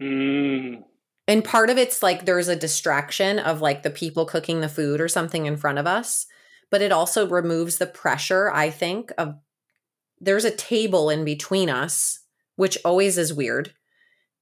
[0.00, 0.82] Mm.
[1.28, 5.00] And part of it's like there's a distraction of like the people cooking the food
[5.00, 6.26] or something in front of us,
[6.70, 9.36] but it also removes the pressure, I think, of
[10.20, 12.20] there's a table in between us,
[12.56, 13.74] which always is weird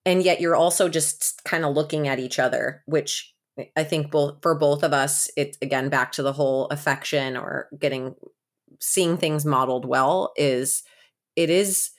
[0.05, 3.35] and yet you're also just kind of looking at each other which
[3.77, 7.69] i think both for both of us it's again back to the whole affection or
[7.79, 8.15] getting
[8.81, 10.83] seeing things modeled well is
[11.37, 11.91] it is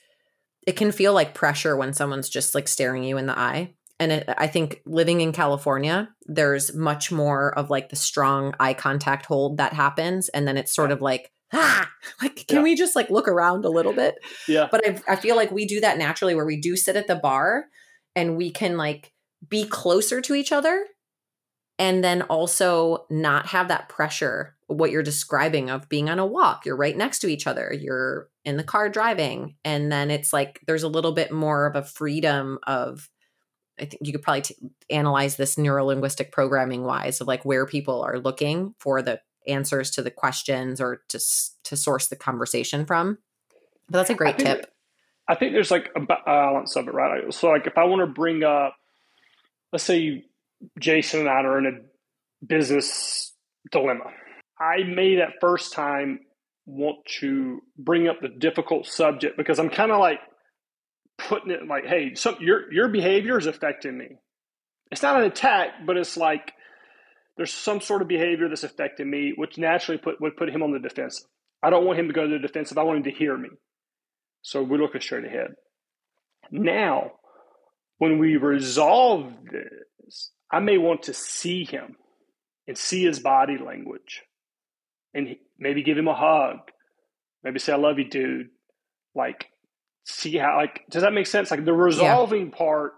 [0.66, 4.12] it can feel like pressure when someone's just like staring you in the eye and
[4.12, 9.26] it, i think living in california there's much more of like the strong eye contact
[9.26, 11.88] hold that happens and then it's sort of like ah
[12.20, 12.62] like can yeah.
[12.62, 14.16] we just like look around a little bit?
[14.48, 14.68] Yeah.
[14.70, 17.16] But I, I feel like we do that naturally where we do sit at the
[17.16, 17.66] bar
[18.14, 19.12] and we can like
[19.48, 20.86] be closer to each other
[21.82, 26.64] and then also not have that pressure what you're describing of being on a walk
[26.64, 29.54] you're right next to each other you're in the car driving.
[29.64, 33.08] And then it's like there's a little bit more of a freedom of
[33.78, 34.56] i think you could probably t-
[34.90, 40.02] analyze this neurolinguistic programming wise of like where people are looking for the answers to
[40.02, 41.18] the questions or to
[41.64, 43.18] to source the conversation from.
[43.88, 44.72] But that's a great tip.
[45.28, 47.32] I think there's like a balance of it, right?
[47.32, 48.74] So, like, if I want to bring up,
[49.72, 50.24] let's say
[50.78, 53.32] Jason and I are in a business
[53.70, 54.04] dilemma,
[54.58, 56.20] I may that first time
[56.66, 60.20] want to bring up the difficult subject because I'm kind of like
[61.18, 64.08] putting it like, hey, some, your your behavior is affecting me.
[64.90, 66.52] It's not an attack, but it's like
[67.36, 70.72] there's some sort of behavior that's affecting me, which naturally put would put him on
[70.72, 71.26] the defensive.
[71.62, 72.78] I don't want him to go to the defensive.
[72.78, 73.48] I want him to hear me.
[74.42, 75.54] So we're looking straight ahead.
[76.50, 77.12] Now,
[77.98, 79.64] when we resolve this,
[80.52, 81.96] I may want to see him
[82.68, 84.22] and see his body language
[85.14, 86.58] and maybe give him a hug.
[87.42, 88.48] Maybe say, I love you, dude.
[89.14, 89.46] Like,
[90.04, 91.50] see how, like, does that make sense?
[91.50, 92.56] Like, the resolving yeah.
[92.56, 92.92] part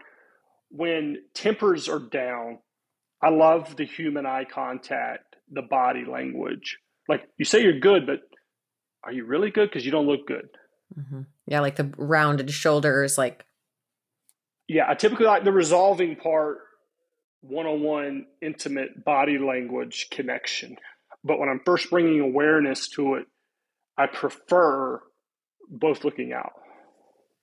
[0.70, 2.58] when tempers are down,
[3.22, 6.78] I love the human eye contact, the body language.
[7.08, 8.20] Like, you say you're good, but
[9.04, 9.70] are you really good?
[9.70, 10.48] Because you don't look good.
[10.98, 11.22] Mm-hmm.
[11.46, 13.44] Yeah, like the rounded shoulders, like.
[14.68, 16.58] Yeah, I typically like the resolving part,
[17.48, 20.76] one on one, intimate body language connection.
[21.22, 23.26] But when I'm first bringing awareness to it,
[23.96, 25.00] I prefer
[25.70, 26.52] both looking out.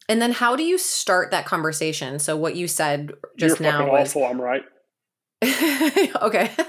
[0.09, 2.19] And then how do you start that conversation?
[2.19, 4.63] So what you said just You're now was awful, I'm right.
[5.43, 6.51] okay.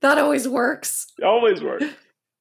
[0.00, 1.12] that always works.
[1.18, 1.84] It always works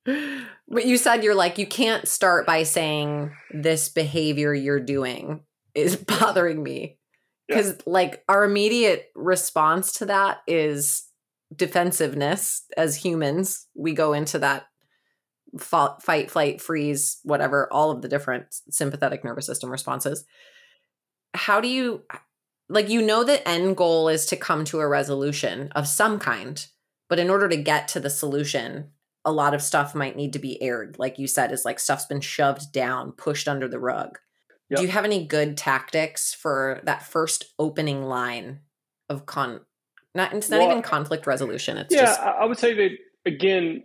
[0.05, 5.41] but you said you're like you can't start by saying this behavior you're doing
[5.75, 6.97] is bothering me.
[7.47, 7.81] Because yeah.
[7.85, 11.03] like our immediate response to that is
[11.53, 13.67] defensiveness as humans.
[13.75, 14.65] We go into that
[15.59, 20.25] fight flight freeze whatever all of the different sympathetic nervous system responses.
[21.35, 22.03] How do you
[22.69, 26.65] like you know the end goal is to come to a resolution of some kind
[27.09, 28.89] but in order to get to the solution
[29.25, 30.97] a lot of stuff might need to be aired.
[30.99, 34.19] Like you said is like stuff's been shoved down pushed under the rug
[34.73, 34.79] yep.
[34.79, 38.59] do you have any good tactics for that first opening line
[39.09, 39.61] of con
[40.15, 42.89] not it's not well, even conflict resolution it's yeah just i would say that
[43.25, 43.83] again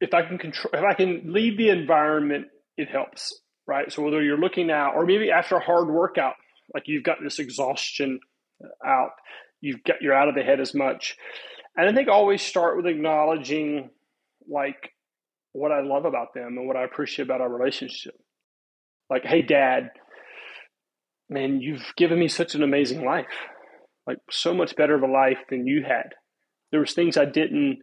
[0.00, 4.22] if i can control if i can lead the environment it helps right so whether
[4.22, 6.34] you're looking out or maybe after a hard workout
[6.74, 8.20] like you've got this exhaustion
[8.64, 9.10] uh, out
[9.60, 11.16] you've got you're out of the head as much
[11.76, 13.90] and I think always start with acknowledging
[14.48, 14.92] like
[15.52, 18.14] what I love about them and what I appreciate about our relationship.
[19.10, 19.90] Like, hey, dad,
[21.28, 23.26] man, you've given me such an amazing life.
[24.06, 26.10] Like, so much better of a life than you had.
[26.70, 27.80] There was things I didn't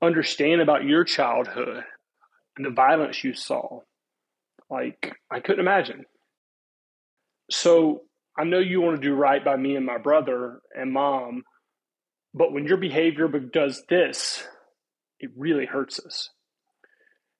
[0.00, 1.82] understand about your childhood
[2.56, 3.80] and the violence you saw.
[4.70, 6.04] Like, I couldn't imagine.
[7.50, 8.02] So
[8.38, 11.42] I know you want to do right by me and my brother and mom,
[12.34, 14.46] but when your behavior does this,
[15.18, 16.30] it really hurts us.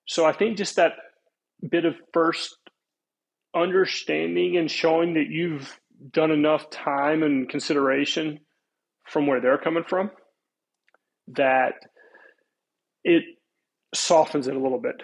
[0.07, 0.93] So I think just that
[1.69, 2.57] bit of first
[3.57, 5.79] understanding and showing that you've
[6.13, 8.41] done enough time and consideration
[9.05, 10.11] from where they're coming from
[11.29, 11.75] that
[13.03, 13.25] it
[13.95, 14.97] softens it a little bit.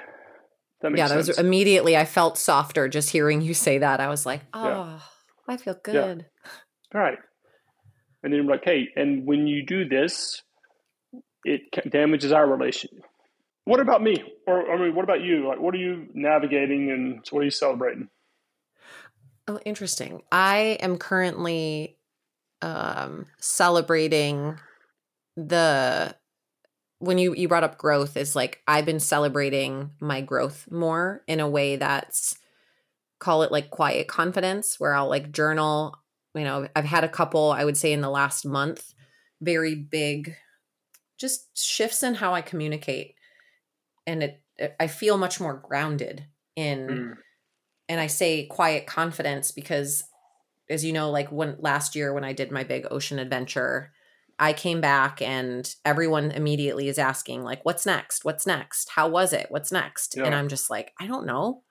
[0.83, 1.29] That yeah, that sense.
[1.29, 4.01] was immediately I felt softer just hearing you say that.
[4.01, 4.99] I was like, oh, yeah.
[5.49, 6.27] I feel good.
[6.95, 7.01] Yeah.
[7.01, 7.19] Right.
[8.23, 10.43] And then like, hey, and when you do this,
[11.45, 12.91] it damages our relation.
[13.65, 14.23] What about me?
[14.47, 15.49] Or I mean, what about you?
[15.49, 18.09] Like, what are you navigating, and what are you celebrating?
[19.48, 20.22] Oh, interesting.
[20.31, 21.98] I am currently
[22.61, 24.59] um, celebrating
[25.37, 26.14] the
[26.98, 31.40] when you you brought up growth is like I've been celebrating my growth more in
[31.40, 32.38] a way that's
[33.18, 35.96] call it like quiet confidence where I'll like journal,
[36.35, 38.94] you know, I've had a couple I would say in the last month
[39.40, 40.37] very big
[41.18, 43.16] just shifts in how I communicate
[44.07, 47.16] and it, it I feel much more grounded in mm.
[47.88, 50.05] And I say quiet confidence because
[50.71, 53.92] as you know like when last year when I did my big ocean adventure
[54.38, 58.25] I came back and everyone immediately is asking, like, what's next?
[58.25, 58.88] What's next?
[58.88, 59.47] How was it?
[59.51, 60.16] What's next?
[60.16, 60.25] Yeah.
[60.25, 61.62] And I'm just like, I don't know.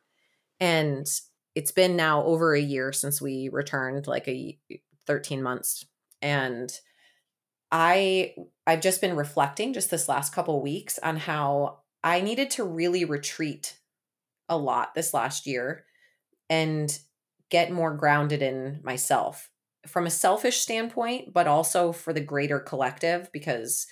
[0.60, 1.06] And
[1.54, 4.58] it's been now over a year since we returned, like a
[5.06, 5.86] 13 months.
[6.22, 6.72] And
[7.72, 8.36] I
[8.68, 13.06] I've just been reflecting just this last couple weeks on how I needed to really
[13.06, 13.78] retreat
[14.48, 15.86] a lot this last year
[16.52, 17.00] and
[17.50, 19.50] get more grounded in myself
[19.88, 23.88] from a selfish standpoint, but also for the greater collective because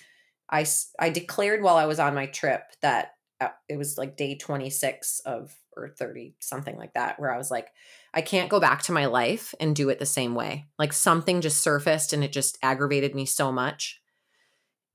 [0.50, 0.66] I
[0.98, 5.20] I declared while I was on my trip that uh, it was like day 26
[5.24, 7.68] of or 30 something like that where I was like
[8.12, 10.66] I can't go back to my life and do it the same way.
[10.78, 14.00] Like something just surfaced and it just aggravated me so much.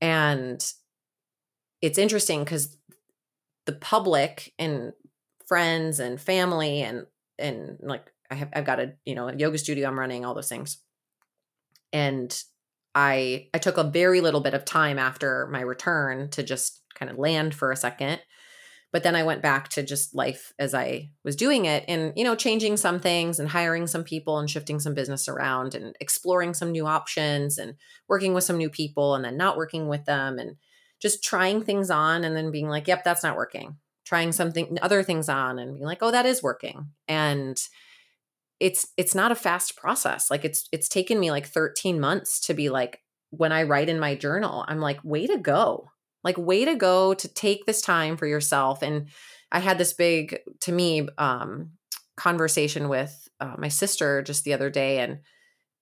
[0.01, 0.63] And
[1.82, 2.78] it's interesting cuz
[3.65, 4.93] the public and
[5.47, 7.08] friends and family and
[7.39, 10.33] and like I have I've got a, you know, a yoga studio I'm running, all
[10.33, 10.77] those things
[11.95, 12.43] and
[12.93, 17.09] I I took a very little bit of time after my return to just kind
[17.09, 18.21] of land for a second.
[18.91, 22.25] But then I went back to just life as I was doing it and you
[22.25, 26.53] know changing some things and hiring some people and shifting some business around and exploring
[26.53, 27.75] some new options and
[28.09, 30.57] working with some new people and then not working with them and
[31.01, 35.03] just trying things on and then being like, "Yep, that's not working." Trying something other
[35.03, 37.57] things on and being like, "Oh, that is working." And
[38.59, 40.31] it's it's not a fast process.
[40.31, 43.99] Like it's it's taken me like 13 months to be like when i write in
[43.99, 45.89] my journal i'm like way to go.
[46.23, 48.81] Like way to go to take this time for yourself.
[48.81, 49.09] And
[49.51, 51.71] i had this big to me um
[52.17, 55.19] conversation with uh, my sister just the other day and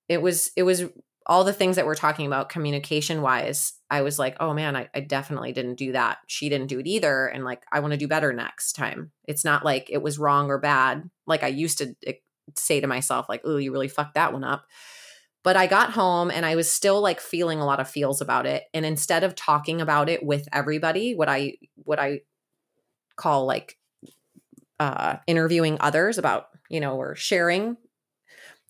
[0.10, 0.84] it was it was
[1.26, 4.90] all the things that we're talking about communication wise i was like oh man I,
[4.94, 7.98] I definitely didn't do that she didn't do it either and like i want to
[7.98, 11.78] do better next time it's not like it was wrong or bad like i used
[11.80, 11.96] to
[12.56, 14.66] say to myself like, "Oh, you really fucked that one up."
[15.44, 18.46] But I got home and I was still like feeling a lot of feels about
[18.46, 18.64] it.
[18.74, 22.22] And instead of talking about it with everybody, what I what I
[23.16, 23.78] call like
[24.80, 27.78] uh interviewing others about, you know, or sharing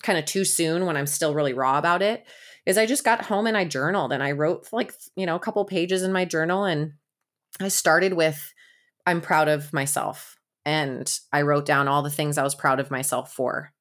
[0.04, 2.26] kind of too soon when I'm still really raw about it,
[2.66, 5.40] is I just got home and I journaled and I wrote like, you know, a
[5.40, 6.94] couple pages in my journal and
[7.60, 8.54] I started with
[9.06, 12.92] I'm proud of myself and I wrote down all the things I was proud of
[12.92, 13.74] myself for.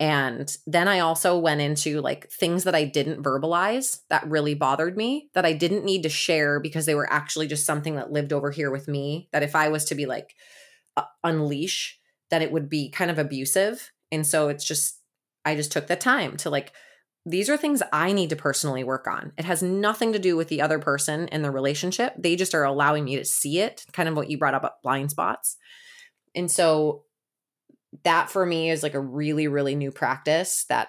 [0.00, 4.96] And then I also went into like things that I didn't verbalize that really bothered
[4.96, 8.32] me that I didn't need to share because they were actually just something that lived
[8.32, 9.28] over here with me.
[9.32, 10.34] That if I was to be like
[10.96, 13.92] uh, unleash, that it would be kind of abusive.
[14.10, 14.98] And so it's just,
[15.44, 16.72] I just took the time to like,
[17.24, 19.32] these are things I need to personally work on.
[19.38, 22.14] It has nothing to do with the other person in the relationship.
[22.18, 24.70] They just are allowing me to see it, kind of what you brought up uh,
[24.82, 25.56] blind spots.
[26.34, 27.04] And so
[28.04, 30.88] that for me is like a really, really new practice that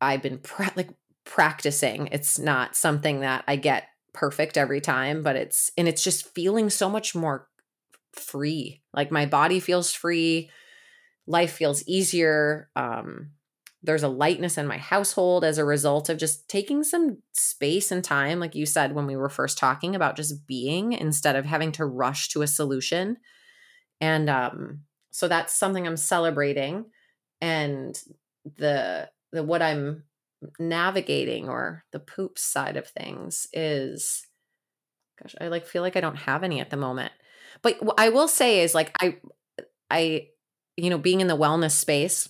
[0.00, 0.90] I've been pra- like
[1.24, 2.08] practicing.
[2.12, 6.70] It's not something that I get perfect every time, but it's, and it's just feeling
[6.70, 7.48] so much more
[8.12, 8.82] free.
[8.92, 10.50] Like my body feels free,
[11.28, 12.70] life feels easier.
[12.74, 13.32] Um,
[13.82, 18.02] there's a lightness in my household as a result of just taking some space and
[18.02, 21.70] time, like you said when we were first talking about just being instead of having
[21.72, 23.18] to rush to a solution.
[24.00, 24.80] And um,
[25.12, 26.86] so that's something I'm celebrating.
[27.40, 28.00] And
[28.56, 30.04] the the what I'm
[30.58, 34.26] navigating or the poop side of things is
[35.22, 37.12] Gosh, I like feel like I don't have any at the moment.
[37.62, 39.16] But I will say is like I
[39.90, 40.28] I
[40.78, 42.28] you know, being in the wellness space,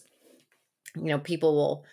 [0.96, 1.84] you know, people will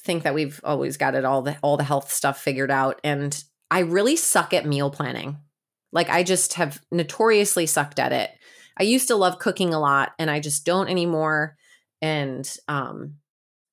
[0.00, 3.44] think that we've always got it all the all the health stuff figured out and
[3.70, 5.38] I really suck at meal planning.
[5.92, 8.30] Like I just have notoriously sucked at it.
[8.78, 11.56] I used to love cooking a lot and I just don't anymore
[12.00, 13.16] and um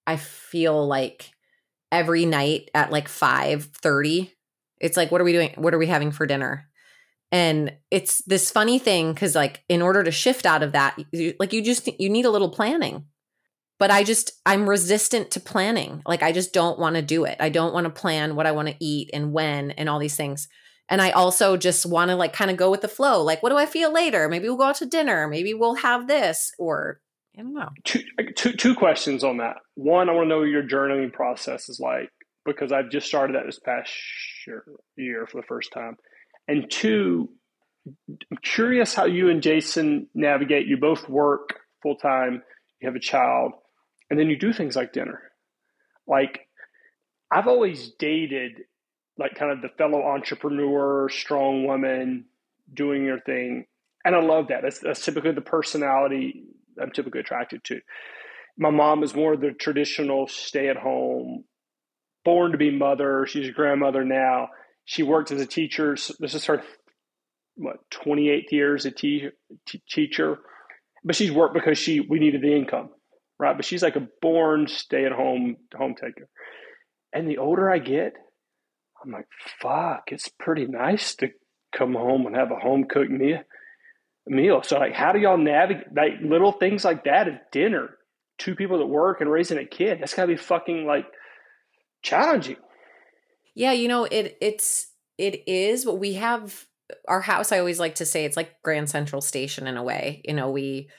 [0.08, 1.32] I feel like
[1.92, 4.32] every night at like 5:30
[4.80, 6.70] it's like what are we doing what are we having for dinner
[7.34, 11.34] and it's this funny thing cuz like in order to shift out of that you,
[11.40, 13.06] like you just you need a little planning.
[13.80, 16.04] But I just I'm resistant to planning.
[16.06, 17.38] Like I just don't want to do it.
[17.40, 20.16] I don't want to plan what I want to eat and when and all these
[20.16, 20.48] things.
[20.90, 23.24] And I also just want to like kind of go with the flow.
[23.24, 24.30] Like what do I feel later?
[24.30, 25.28] Maybe we'll go out to dinner.
[25.28, 27.02] Maybe we'll have this or
[27.38, 27.70] I don't know.
[27.84, 29.56] Two, uh, two, two questions on that.
[29.74, 32.10] One, I want to know your journaling process is like
[32.46, 33.92] because I've just started that this past
[34.96, 35.98] year for the first time.
[36.48, 37.30] And two,
[37.88, 40.68] I'm curious how you and Jason navigate.
[40.68, 42.44] You both work full time,
[42.82, 43.54] you have a child,
[44.10, 45.22] and then you do things like dinner.
[46.08, 46.48] Like,
[47.32, 48.62] I've always dated
[49.18, 52.26] like kind of the fellow entrepreneur, strong woman
[52.74, 53.66] doing your thing.
[54.06, 54.62] And I love that.
[54.64, 56.44] That's, that's typically the personality
[56.82, 57.80] I'm typically attracted to.
[58.58, 61.46] My mom is more the traditional stay at home,
[62.26, 63.26] born to be mother.
[63.28, 64.50] She's a grandmother now.
[64.86, 65.96] She worked as a teacher.
[66.20, 66.62] This is her
[67.56, 69.30] what 28th year as a te-
[69.68, 70.40] t- teacher,
[71.04, 72.90] but she's worked because she we needed the income,
[73.40, 73.56] right?
[73.56, 76.28] But she's like a born stay at home home taker.
[77.14, 78.14] And the older I get,
[79.04, 79.28] I'm like,
[79.62, 81.30] fuck, it's pretty nice to
[81.76, 83.40] come home and have a home cooked meal
[84.26, 84.62] meal.
[84.64, 87.98] So like, how do y'all navigate like little things like that at dinner?
[88.38, 90.00] Two people that work and raising a kid.
[90.02, 91.06] That's gotta be fucking like
[92.02, 92.58] challenging.
[93.56, 94.38] Yeah, you know it.
[94.42, 94.88] It's
[95.18, 96.66] it is, but we have
[97.08, 97.52] our house.
[97.52, 100.22] I always like to say it's like Grand Central Station in a way.
[100.26, 100.90] You know, we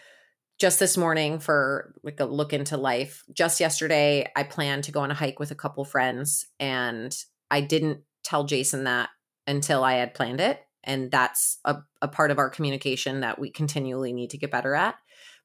[0.59, 3.25] just this morning for like a look into life.
[3.33, 7.17] Just yesterday, I planned to go on a hike with a couple friends, and
[7.51, 9.11] I didn't tell Jason that
[9.47, 13.51] until I had planned it and that's a, a part of our communication that we
[13.51, 14.95] continually need to get better at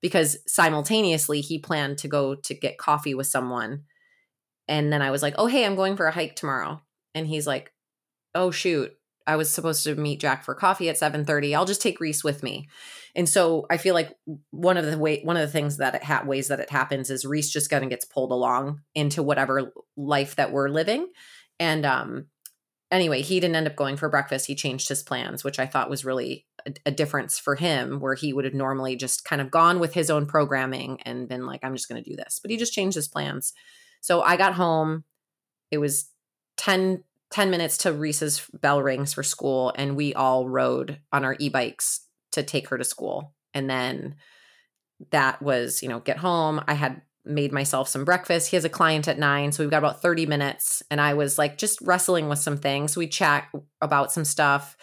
[0.02, 3.84] because simultaneously he planned to go to get coffee with someone
[4.68, 6.80] and then i was like oh hey i'm going for a hike tomorrow
[7.20, 7.72] and he's like
[8.34, 8.92] oh shoot
[9.28, 12.42] i was supposed to meet jack for coffee at 7.30 i'll just take reese with
[12.42, 12.68] me
[13.16, 14.16] and so i feel like
[14.52, 17.10] one of the way one of the things that it ha- ways that it happens
[17.10, 21.08] is reese just kind of gets pulled along into whatever life that we're living
[21.60, 22.26] and um
[22.92, 24.48] anyway, he didn't end up going for breakfast.
[24.48, 28.16] He changed his plans, which I thought was really a, a, difference for him, where
[28.16, 31.62] he would have normally just kind of gone with his own programming and been like,
[31.64, 32.40] I'm just going to do this.
[32.42, 33.54] But he just changed his plans.
[34.02, 35.04] So I got home.
[35.72, 36.10] It was
[36.58, 41.36] 10, 10 minutes to Reese's bell rings for school, and we all rode on our
[41.40, 42.02] e bikes
[42.32, 43.34] to take her to school.
[43.54, 44.16] And then
[45.12, 46.62] that was, you know, get home.
[46.68, 48.50] I had made myself some breakfast.
[48.50, 50.82] He has a client at nine, so we've got about 30 minutes.
[50.90, 52.98] And I was like just wrestling with some things.
[52.98, 53.48] We chat
[53.82, 54.76] about some stuff.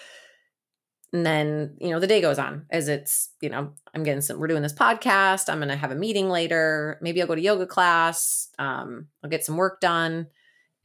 [1.13, 4.39] And then, you know, the day goes on as it's, you know, I'm getting some,
[4.39, 5.49] we're doing this podcast.
[5.49, 6.99] I'm going to have a meeting later.
[7.01, 8.49] Maybe I'll go to yoga class.
[8.59, 10.27] Um, I'll get some work done.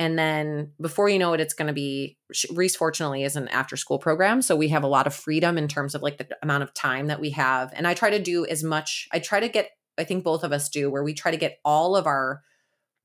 [0.02, 2.18] And then before you know it, it's going to be
[2.52, 4.42] Reese, fortunately, is an after school program.
[4.42, 7.06] So we have a lot of freedom in terms of like the amount of time
[7.06, 7.72] that we have.
[7.76, 10.52] And I try to do as much, I try to get I think both of
[10.52, 12.42] us do, where we try to get all of our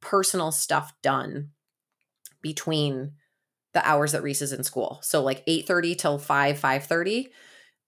[0.00, 1.50] personal stuff done
[2.40, 3.12] between
[3.74, 5.00] the hours that Reese is in school.
[5.02, 7.28] So like 8:30 till 5, 5:30.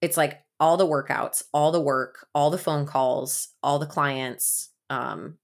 [0.03, 4.69] It's like all the workouts, all the work, all the phone calls, all the clients,
[4.91, 5.39] um,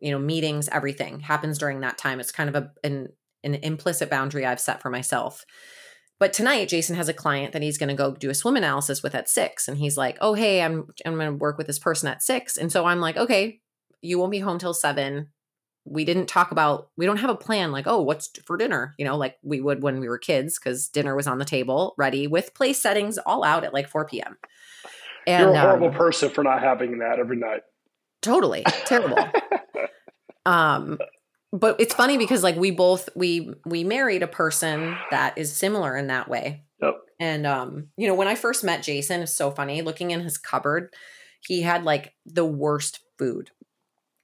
[0.00, 2.20] you know, meetings, everything happens during that time.
[2.20, 3.08] It's kind of a an
[3.44, 5.44] an implicit boundary I've set for myself.
[6.18, 9.02] But tonight, Jason has a client that he's going to go do a swim analysis
[9.02, 11.80] with at six, and he's like, "Oh, hey, I'm I'm going to work with this
[11.80, 12.56] person at six.
[12.56, 13.60] And so I'm like, "Okay,
[14.02, 15.28] you won't be home till seven.
[15.84, 16.90] We didn't talk about.
[16.96, 17.72] We don't have a plan.
[17.72, 18.94] Like, oh, what's for dinner?
[18.98, 21.94] You know, like we would when we were kids, because dinner was on the table,
[21.98, 24.36] ready with place settings all out at like four p.m.
[25.26, 27.62] And, You're a horrible um, person for not having that every night.
[28.20, 29.16] Totally terrible.
[30.46, 30.98] um,
[31.52, 35.96] but it's funny because like we both we we married a person that is similar
[35.96, 36.64] in that way.
[36.80, 36.96] Yep.
[37.20, 40.38] And um, you know, when I first met Jason, it's so funny looking in his
[40.38, 40.94] cupboard,
[41.46, 43.50] he had like the worst food.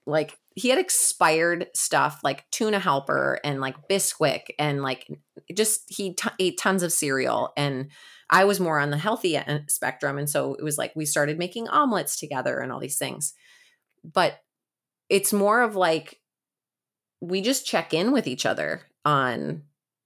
[0.06, 5.06] Like he had expired stuff like tuna helper and like Bisquick and like
[5.54, 7.90] just he t- ate tons of cereal and
[8.30, 9.38] I was more on the healthy
[9.68, 13.34] spectrum and so it was like we started making omelets together and all these things.
[14.02, 14.40] But
[15.08, 16.20] it's more of like
[17.20, 19.62] we just check in with each other on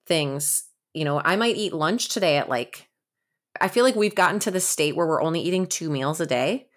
[0.07, 0.65] things.
[0.95, 2.89] You know, I might eat lunch today at like,
[3.61, 6.27] I feel like we've gotten to the state where we're only eating two meals a
[6.27, 6.69] day.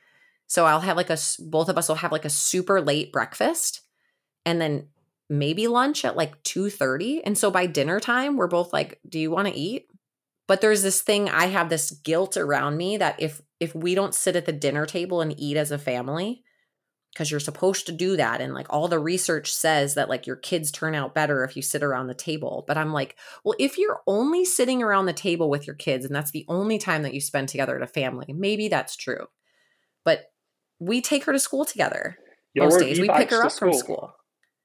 [0.47, 3.81] So I'll have like a, both of us will have like a super late breakfast
[4.45, 4.87] and then
[5.29, 9.31] maybe lunch at like 2.30 and so by dinner time we're both like do you
[9.31, 9.87] want to eat?
[10.47, 14.13] But there's this thing i have this guilt around me that if if we don't
[14.13, 16.43] sit at the dinner table and eat as a family
[17.15, 20.35] because you're supposed to do that and like all the research says that like your
[20.35, 23.77] kids turn out better if you sit around the table but i'm like well if
[23.77, 27.13] you're only sitting around the table with your kids and that's the only time that
[27.13, 29.27] you spend together as a family maybe that's true
[30.03, 30.31] but
[30.79, 32.17] we take her to school together
[32.55, 33.71] most days we pick her up school.
[33.71, 34.15] from school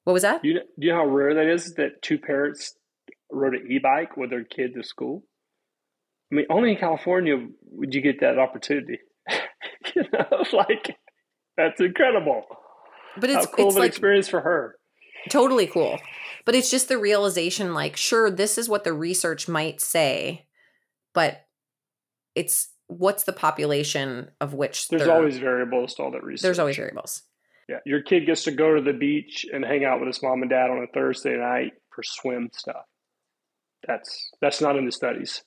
[0.05, 0.43] what was that?
[0.43, 2.75] Do you, know, you know how rare that is that two parents
[3.31, 5.25] rode an e-bike with their kid to school?
[6.33, 7.37] I mean, only in California
[7.73, 8.99] would you get that opportunity.
[9.95, 10.97] you know, like
[11.65, 12.45] that's incredible.
[13.17, 14.77] But it's how cool it's of an like, experience for her.
[15.29, 15.99] Totally cool.
[16.45, 20.47] But it's just the realization like, sure, this is what the research might say,
[21.13, 21.47] but
[22.35, 26.43] it's what's the population of which there's always variables to all that research.
[26.43, 27.23] There's always variables.
[27.69, 30.43] Yeah, your kid gets to go to the beach and hang out with his mom
[30.43, 32.85] and dad on a Thursday night for swim stuff.
[33.87, 35.43] That's that's not in the studies.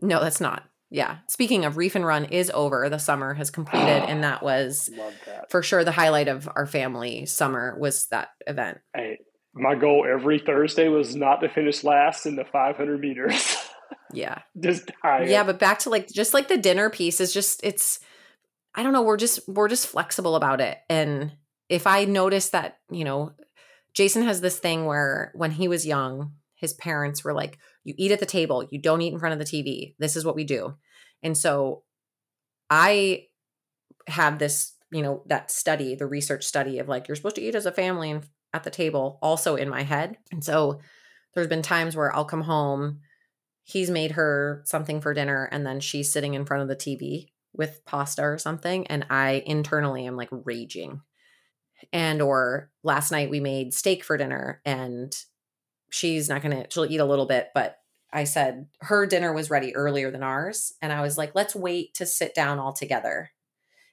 [0.00, 0.64] No, that's not.
[0.90, 1.18] Yeah.
[1.28, 2.88] Speaking of Reef and Run is over.
[2.88, 4.90] The summer has completed, and that was
[5.26, 5.50] that.
[5.50, 8.78] for sure the highlight of our family summer was that event.
[8.94, 9.18] Hey,
[9.54, 13.56] my goal every Thursday was not to finish last in the 500 meters.
[14.12, 14.38] Yeah.
[14.60, 15.28] just dying.
[15.28, 17.98] Yeah, but back to like just like the dinner piece is just it's
[18.74, 20.78] I don't know, we're just we're just flexible about it.
[20.88, 21.32] And
[21.68, 23.32] if I notice that, you know,
[23.92, 28.12] Jason has this thing where when he was young, his parents were like, you eat
[28.12, 29.94] at the table, you don't eat in front of the TV.
[29.98, 30.74] This is what we do.
[31.22, 31.84] And so
[32.70, 33.26] I
[34.08, 37.54] have this, you know, that study, the research study of like, you're supposed to eat
[37.54, 40.16] as a family and at the table also in my head.
[40.32, 40.80] And so
[41.34, 43.00] there's been times where I'll come home,
[43.62, 47.30] he's made her something for dinner, and then she's sitting in front of the TV
[47.52, 48.86] with pasta or something.
[48.86, 51.00] And I internally am like raging
[51.92, 55.14] and or last night we made steak for dinner and
[55.94, 57.78] she's not gonna she'll eat a little bit but
[58.12, 61.94] i said her dinner was ready earlier than ours and i was like let's wait
[61.94, 63.30] to sit down all together.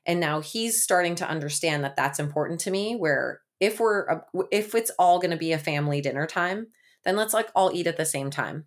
[0.03, 4.23] And now he's starting to understand that that's important to me where if we're a,
[4.51, 6.67] if it's all going to be a family dinner time
[7.03, 8.65] then let's like all eat at the same time.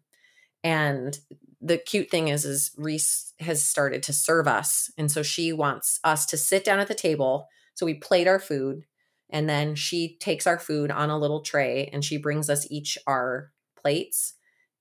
[0.62, 1.18] And
[1.60, 5.98] the cute thing is is reese has started to serve us and so she wants
[6.04, 8.84] us to sit down at the table so we plate our food
[9.30, 12.98] and then she takes our food on a little tray and she brings us each
[13.06, 13.50] our
[13.80, 14.34] plates.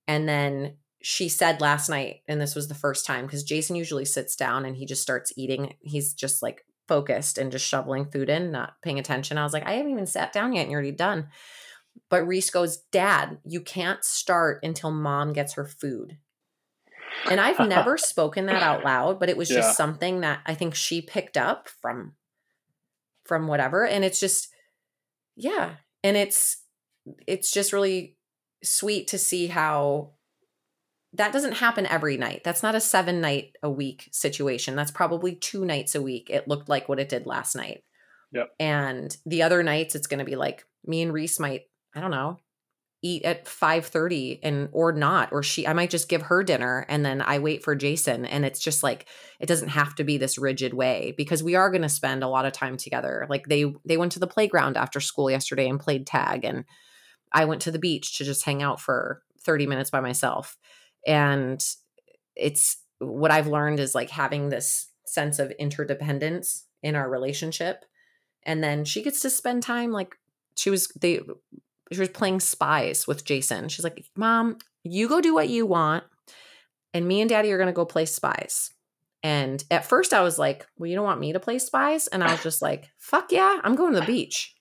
[0.06, 4.04] And then she said last night, and this was the first time because Jason usually
[4.04, 5.74] sits down and he just starts eating.
[5.80, 9.38] He's just like focused and just shoveling food in, not paying attention.
[9.38, 11.28] I was like, I haven't even sat down yet and you're already done.
[12.10, 16.18] But Reese goes, Dad, you can't start until mom gets her food.
[17.30, 20.74] And I've never spoken that out loud, but it was just something that I think
[20.74, 22.14] she picked up from
[23.24, 24.48] from whatever and it's just
[25.36, 25.72] yeah
[26.02, 26.62] and it's
[27.26, 28.16] it's just really
[28.62, 30.12] sweet to see how
[31.16, 32.42] that doesn't happen every night.
[32.42, 34.74] That's not a seven night a week situation.
[34.74, 37.84] That's probably two nights a week it looked like what it did last night.
[38.32, 38.50] Yep.
[38.58, 41.62] And the other nights it's going to be like me and reese might
[41.94, 42.38] i don't know
[43.04, 47.04] eat at 5:30 and or not or she I might just give her dinner and
[47.04, 49.06] then I wait for Jason and it's just like
[49.38, 52.28] it doesn't have to be this rigid way because we are going to spend a
[52.28, 53.26] lot of time together.
[53.28, 56.64] Like they they went to the playground after school yesterday and played tag and
[57.30, 60.56] I went to the beach to just hang out for 30 minutes by myself.
[61.06, 61.62] And
[62.34, 67.84] it's what I've learned is like having this sense of interdependence in our relationship
[68.44, 70.16] and then she gets to spend time like
[70.56, 71.20] she was they
[71.92, 73.68] she was playing spies with Jason.
[73.68, 76.04] She's like, Mom, you go do what you want,
[76.92, 78.70] and me and daddy are going to go play spies.
[79.22, 82.06] And at first I was like, Well, you don't want me to play spies?
[82.08, 84.54] And I was just like, Fuck yeah, I'm going to the beach.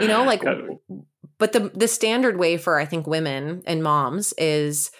[0.00, 0.42] You know, like,
[1.38, 4.90] but the, the standard way for, I think, women and moms is,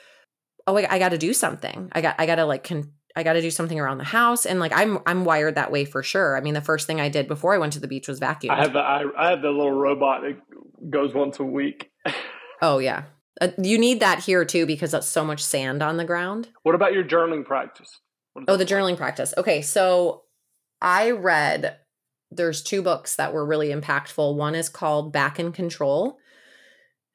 [0.66, 1.90] Oh, I, I got to do something.
[1.92, 4.44] I got, I got to like con- I got to do something around the house,
[4.44, 6.36] and like I'm I'm wired that way for sure.
[6.36, 8.54] I mean, the first thing I did before I went to the beach was vacuum.
[8.54, 11.90] I have the I, I have the little robot that goes once a week.
[12.62, 13.04] oh yeah,
[13.40, 16.50] uh, you need that here too because that's so much sand on the ground.
[16.62, 18.00] What about your journaling practice?
[18.46, 19.32] Oh, the journaling practice.
[19.38, 20.24] Okay, so
[20.82, 21.78] I read
[22.30, 24.36] there's two books that were really impactful.
[24.36, 26.18] One is called Back in Control.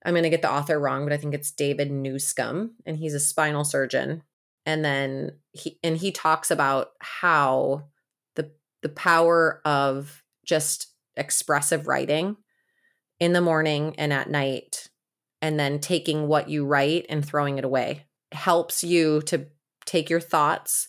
[0.04, 3.14] I'm going to get the author wrong, but I think it's David Newscomb, and he's
[3.14, 4.24] a spinal surgeon
[4.66, 7.86] and then he and he talks about how
[8.36, 8.51] the
[8.82, 12.38] the power of just expressive writing
[13.20, 14.88] in the morning and at night
[15.41, 19.47] and then taking what you write and throwing it away helps you to
[19.86, 20.88] take your thoughts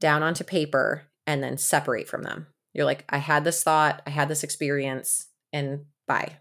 [0.00, 2.46] down onto paper and then separate from them.
[2.72, 6.36] You're like, I had this thought, I had this experience, and bye.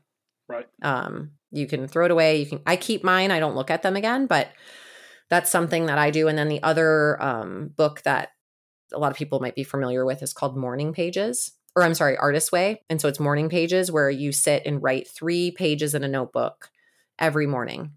[0.48, 0.68] Right.
[0.82, 2.38] Um, you can throw it away.
[2.38, 4.50] You can I keep mine, I don't look at them again, but
[5.30, 6.28] that's something that I do.
[6.28, 8.30] And then the other um, book that
[8.94, 12.18] a lot of people might be familiar with is called Morning Pages, or I'm sorry,
[12.18, 12.82] Artist Way.
[12.90, 16.70] And so it's morning pages where you sit and write three pages in a notebook
[17.20, 17.92] every morning.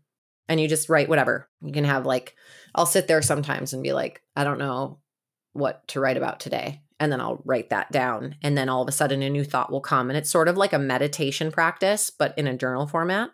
[0.49, 1.49] And you just write whatever.
[1.61, 2.35] You can have like,
[2.75, 4.99] I'll sit there sometimes and be like, I don't know
[5.53, 6.81] what to write about today.
[6.99, 8.37] And then I'll write that down.
[8.43, 10.11] And then all of a sudden a new thought will come.
[10.11, 13.31] And it's sort of like a meditation practice, but in a journal format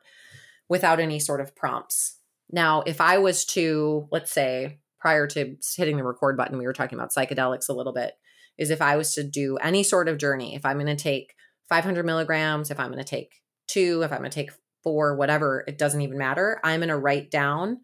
[0.68, 2.18] without any sort of prompts.
[2.55, 6.72] Now, if I was to, let's say, prior to hitting the record button, we were
[6.72, 8.12] talking about psychedelics a little bit,
[8.57, 11.34] is if I was to do any sort of journey, if I'm going to take
[11.68, 14.52] 500 milligrams, if I'm going to take two, if I'm going to take
[14.84, 16.61] four, whatever, it doesn't even matter.
[16.62, 17.80] I'm going to write down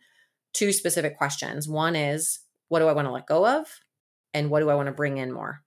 [0.54, 1.66] two specific questions.
[1.66, 3.66] One is, what do I want to let go of?
[4.32, 5.64] And what do I want to bring in more?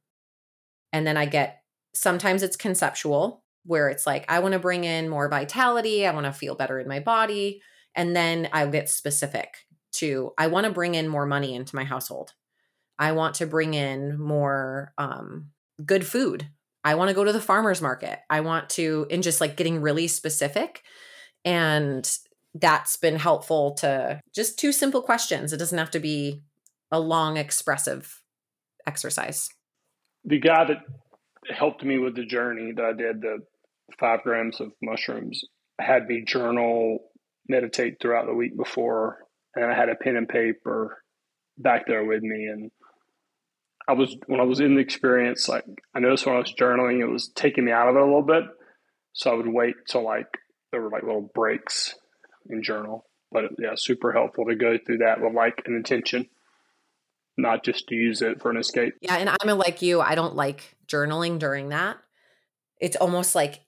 [0.93, 1.62] And then I get,
[1.93, 6.08] sometimes it's conceptual, where it's like, I want to bring in more vitality.
[6.08, 7.62] I want to feel better in my body.
[7.96, 9.56] And then I get specific
[9.94, 12.34] to, I want to bring in more money into my household.
[12.98, 15.52] I want to bring in more um,
[15.86, 16.48] good food.
[16.84, 18.20] I want to go to the farmer's market.
[18.30, 20.84] I want to, and just like getting really specific.
[21.46, 22.10] And
[22.54, 25.54] that's been helpful to just two simple questions.
[25.54, 26.44] It doesn't have to be
[26.91, 28.22] a long, expressive
[28.86, 29.50] exercise.
[30.26, 30.78] The guy that
[31.54, 33.39] helped me with the journey that I did, the
[34.00, 35.41] five grams of mushrooms,
[35.80, 37.00] had me journal,
[37.48, 39.20] meditate throughout the week before,
[39.56, 41.04] and I had a pen and paper
[41.58, 42.46] back there with me.
[42.46, 42.72] And
[43.88, 47.02] I was, when I was in the experience, like I noticed when I was journaling,
[47.02, 48.44] it was taking me out of it a little bit.
[49.14, 50.28] So I would wait till like
[50.72, 51.96] there were like little breaks
[52.50, 53.06] in journal.
[53.32, 56.30] But yeah, super helpful to go through that with like an intention,
[57.38, 58.94] not just to use it for an escape.
[59.02, 60.02] Yeah, and I'm like you.
[60.02, 61.98] I don't like journaling during that.
[62.80, 63.62] It's almost like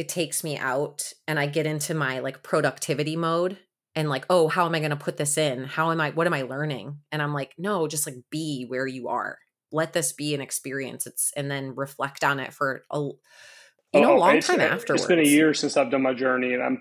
[0.00, 3.58] it takes me out, and I get into my like productivity mode,
[3.94, 5.64] and like, oh, how am I going to put this in?
[5.64, 6.10] How am I?
[6.12, 7.00] What am I learning?
[7.12, 9.36] And I'm like, no, just like be where you are.
[9.70, 11.06] Let this be an experience.
[11.06, 12.98] It's and then reflect on it for a
[13.92, 15.02] you know, oh, long time afterwards.
[15.02, 16.80] It's been a year since I've done my journey, and I'm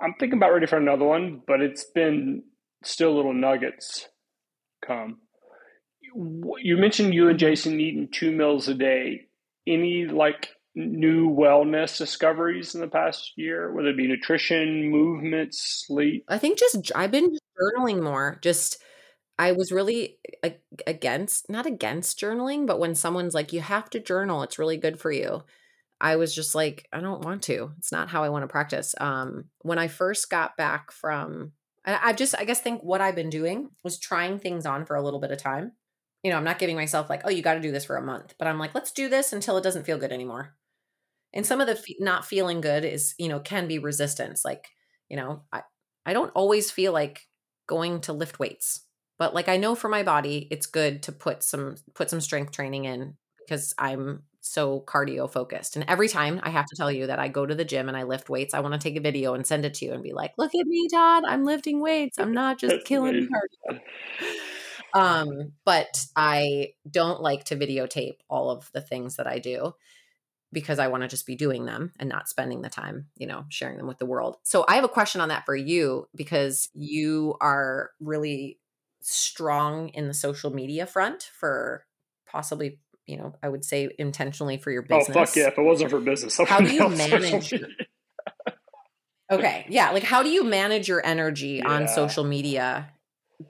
[0.00, 2.42] I'm thinking about ready for another one, but it's been
[2.82, 4.08] still little nuggets
[4.84, 5.18] come.
[6.12, 9.26] You mentioned you and Jason eating two meals a day.
[9.64, 16.24] Any like new wellness discoveries in the past year, whether it be nutrition, movement, sleep?
[16.28, 18.38] I think just I've been journaling more.
[18.42, 18.82] Just
[19.38, 20.18] I was really
[20.86, 25.00] against, not against journaling, but when someone's like, you have to journal, it's really good
[25.00, 25.42] for you.
[26.00, 27.72] I was just like, I don't want to.
[27.78, 28.94] It's not how I want to practice.
[29.00, 31.52] Um, when I first got back from,
[31.86, 34.96] I, I just, I guess, think what I've been doing was trying things on for
[34.96, 35.72] a little bit of time.
[36.22, 38.02] You know, I'm not giving myself like, oh, you got to do this for a
[38.02, 40.54] month, but I'm like, let's do this until it doesn't feel good anymore.
[41.36, 44.44] And some of the f- not feeling good is, you know, can be resistance.
[44.44, 44.68] Like,
[45.10, 45.62] you know, I,
[46.06, 47.28] I don't always feel like
[47.66, 48.80] going to lift weights,
[49.18, 52.52] but like I know for my body, it's good to put some put some strength
[52.52, 55.76] training in because I'm so cardio focused.
[55.76, 57.96] And every time I have to tell you that I go to the gym and
[57.96, 60.02] I lift weights, I want to take a video and send it to you and
[60.02, 61.24] be like, look at me, Todd.
[61.26, 62.18] I'm lifting weights.
[62.18, 63.80] I'm not just killing cardio.
[64.94, 69.74] Um, but I don't like to videotape all of the things that I do
[70.52, 73.44] because I want to just be doing them and not spending the time, you know,
[73.48, 74.36] sharing them with the world.
[74.42, 78.58] So I have a question on that for you because you are really
[79.00, 81.84] strong in the social media front for
[82.30, 85.10] possibly you know, I would say intentionally for your business.
[85.10, 85.46] Oh fuck yeah!
[85.46, 87.54] If it wasn't for business, how do you manage?
[89.30, 91.70] okay, yeah, like how do you manage your energy yeah.
[91.70, 92.90] on social media?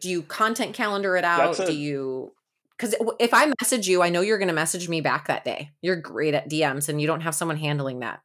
[0.01, 1.59] Do you content calendar it out?
[1.59, 2.33] A- do you?
[2.77, 5.70] Because if I message you, I know you're going to message me back that day.
[5.81, 8.20] You're great at DMs, and you don't have someone handling that.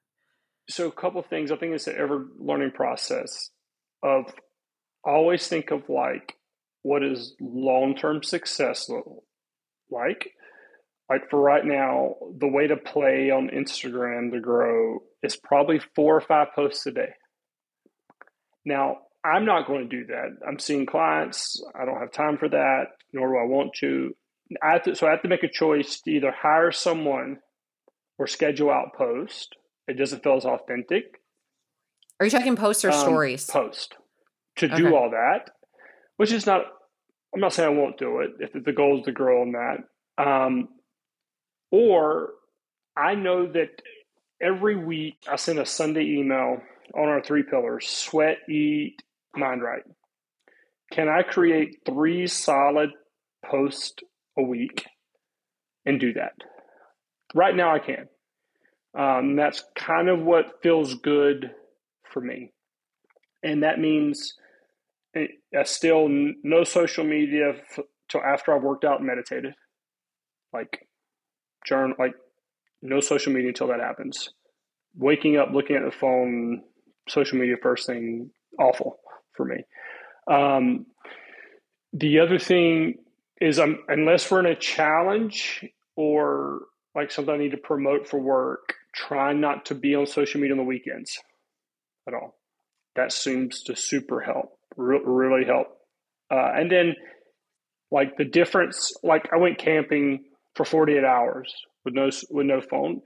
[0.70, 1.52] So, a couple things.
[1.52, 3.49] I think it's an ever learning process.
[4.04, 4.26] Of
[5.04, 6.36] always think of like
[6.82, 8.89] what is long term success
[9.89, 10.32] like
[11.12, 16.16] like for right now, the way to play on Instagram to grow is probably four
[16.16, 17.10] or five posts a day.
[18.64, 20.38] Now, I'm not going to do that.
[20.47, 21.62] I'm seeing clients.
[21.76, 24.16] I don't have time for that, nor do I want to.
[24.62, 27.38] I to so I have to make a choice to either hire someone
[28.18, 29.56] or schedule out post.
[29.88, 31.22] It doesn't feel as authentic.
[32.20, 33.45] Are you talking posts or um, stories?
[33.45, 33.95] Post.
[34.58, 34.76] To okay.
[34.76, 35.49] do all that,
[36.18, 36.66] which is not,
[37.34, 40.24] I'm not saying I won't do it if the goal is to grow on that.
[40.24, 40.70] Um,
[41.72, 42.30] or
[42.95, 43.70] I know that
[44.41, 46.62] every week I send a Sunday email
[46.93, 49.02] on our three pillars sweat, eat,
[49.36, 49.84] mind right.
[50.91, 52.89] Can I create three solid
[53.45, 54.04] posts
[54.38, 54.86] a week
[55.86, 56.34] and do that?
[57.34, 58.08] Right now, I can.
[58.98, 61.52] Um, that's kind of what feels good
[62.12, 62.52] for me.
[63.44, 64.36] And that means
[65.16, 67.54] I eh, still no social media
[68.10, 69.54] till after I've worked out and meditated.
[70.54, 70.88] Like,
[71.66, 72.14] journal, like
[72.82, 74.30] no social media until that happens.
[74.96, 76.64] Waking up, looking at the phone,
[77.08, 79.00] social media first thing, awful
[79.34, 79.64] for me.
[80.30, 80.86] Um,
[81.94, 82.96] the other thing
[83.42, 85.66] is, I'm, unless we're in a challenge
[85.96, 86.62] or
[86.96, 90.54] like something I need to promote for work, try not to be on social media
[90.54, 91.20] on the weekends
[92.08, 92.38] at all.
[92.96, 95.68] That seems to super help, re- really help.
[96.30, 96.96] Uh, and then,
[97.89, 100.26] like the difference, like I went camping
[100.56, 103.02] for 48 hours with no with no phone.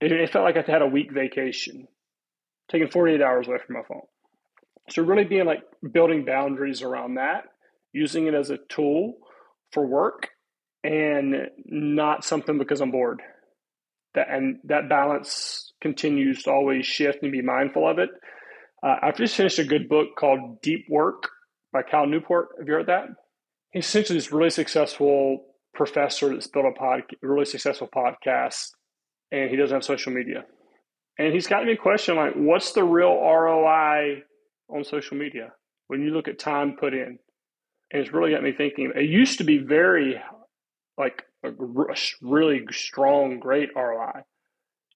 [0.00, 1.88] It felt like I had a week vacation,
[2.70, 4.02] taking 48 hours away from my phone.
[4.90, 5.62] So really being like
[5.92, 7.44] building boundaries around that,
[7.92, 9.14] using it as a tool
[9.74, 10.28] for work
[10.82, 13.20] and not something because I'm bored.
[14.14, 18.10] That and that balance continues to always shift and be mindful of it.
[18.82, 21.28] Uh, I've just finished a good book called Deep Work
[21.72, 22.48] by Cal Newport.
[22.58, 23.06] Have you heard that?
[23.72, 28.68] He's essentially this really successful professor that's built a pod, really successful podcast,
[29.32, 30.44] and he doesn't have social media.
[31.18, 34.22] And he's got me a question like, what's the real ROI
[34.68, 35.52] on social media
[35.88, 37.18] when you look at time put in?
[37.94, 38.90] It's really got me thinking.
[38.94, 40.20] It used to be very
[40.98, 41.50] like a
[42.20, 44.22] really strong, great ROI.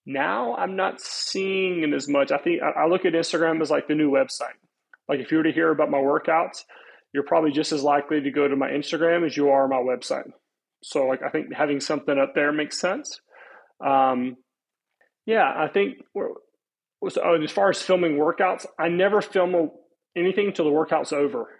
[0.05, 2.33] Now I'm not seeing it as much.
[2.33, 4.59] I think I look at Instagram as like the new website.
[5.09, 6.65] Like if you were to hear about my workouts,
[7.13, 10.31] you're probably just as likely to go to my Instagram as you are my website.
[10.83, 13.21] So like I think having something up there makes sense.
[13.85, 14.37] Um,
[15.25, 19.71] yeah, I think so oh, as far as filming workouts, I never film
[20.17, 21.58] anything until the workout's over.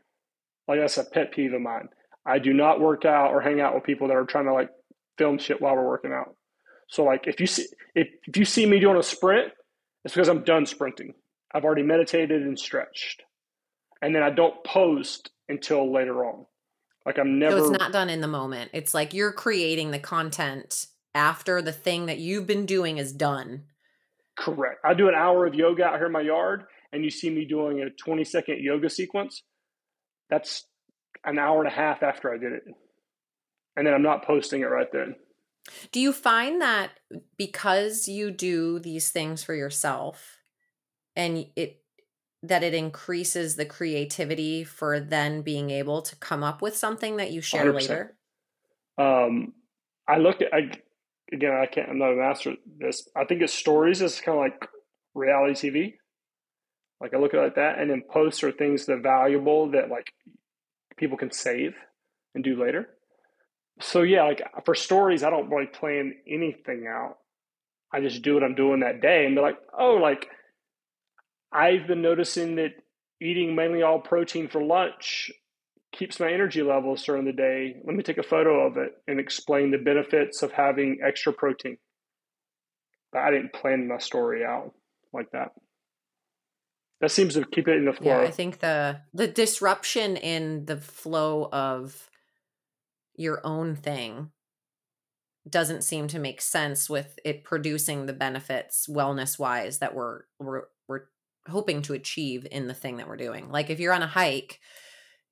[0.69, 1.89] Like that's a pet peeve of mine.
[2.27, 4.69] I do not work out or hang out with people that are trying to like
[5.17, 6.37] film shit while we're working out.
[6.89, 9.53] So like if you see if, if you see me doing a sprint,
[10.05, 11.15] it's because I'm done sprinting.
[11.55, 13.23] I've already meditated and stretched.
[14.03, 16.45] And then I don't post until later on.
[17.07, 17.59] Like I'm never.
[17.59, 18.71] So it's not done in the moment.
[18.75, 23.65] It's like you're creating the content after the thing that you've been doing is done.
[24.37, 24.81] Correct.
[24.85, 27.45] I do an hour of yoga out here in my yard, and you see me
[27.45, 29.43] doing a 20 second yoga sequence.
[30.31, 30.65] That's
[31.25, 32.65] an hour and a half after I did it.
[33.77, 35.15] And then I'm not posting it right then.
[35.93, 36.91] Do you find that
[37.37, 40.39] because you do these things for yourself
[41.15, 41.83] and it
[42.43, 47.33] that it increases the creativity for then being able to come up with something that
[47.33, 47.75] you share 100%.
[47.75, 48.17] later?
[48.97, 49.55] Um,
[50.07, 50.71] I look at I,
[51.33, 51.53] again.
[51.53, 51.89] I can't.
[51.91, 53.09] I'm not a master at this.
[53.17, 54.69] I think it's stories is kind of like
[55.15, 55.95] reality TV.
[57.01, 59.71] Like I look at it like that, and then posts are things that are valuable
[59.71, 60.13] that like
[60.97, 61.75] people can save
[62.35, 62.89] and do later.
[63.81, 67.19] So yeah, like for stories, I don't really plan anything out.
[67.93, 70.29] I just do what I'm doing that day, and they're like, oh, like
[71.53, 72.73] I've been noticing that
[73.21, 75.31] eating mainly all protein for lunch
[75.93, 77.77] keeps my energy levels during the day.
[77.85, 81.79] Let me take a photo of it and explain the benefits of having extra protein.
[83.13, 84.75] But I didn't plan my story out
[85.13, 85.53] like that.
[87.01, 88.09] That seems to keep it in the flow.
[88.09, 92.11] Yeah, I think the the disruption in the flow of
[93.15, 94.31] your own thing
[95.49, 100.65] doesn't seem to make sense with it producing the benefits wellness wise that we're we're
[100.89, 101.03] we're
[101.49, 103.51] hoping to achieve in the thing that we're doing.
[103.51, 104.61] Like if you're on a hike,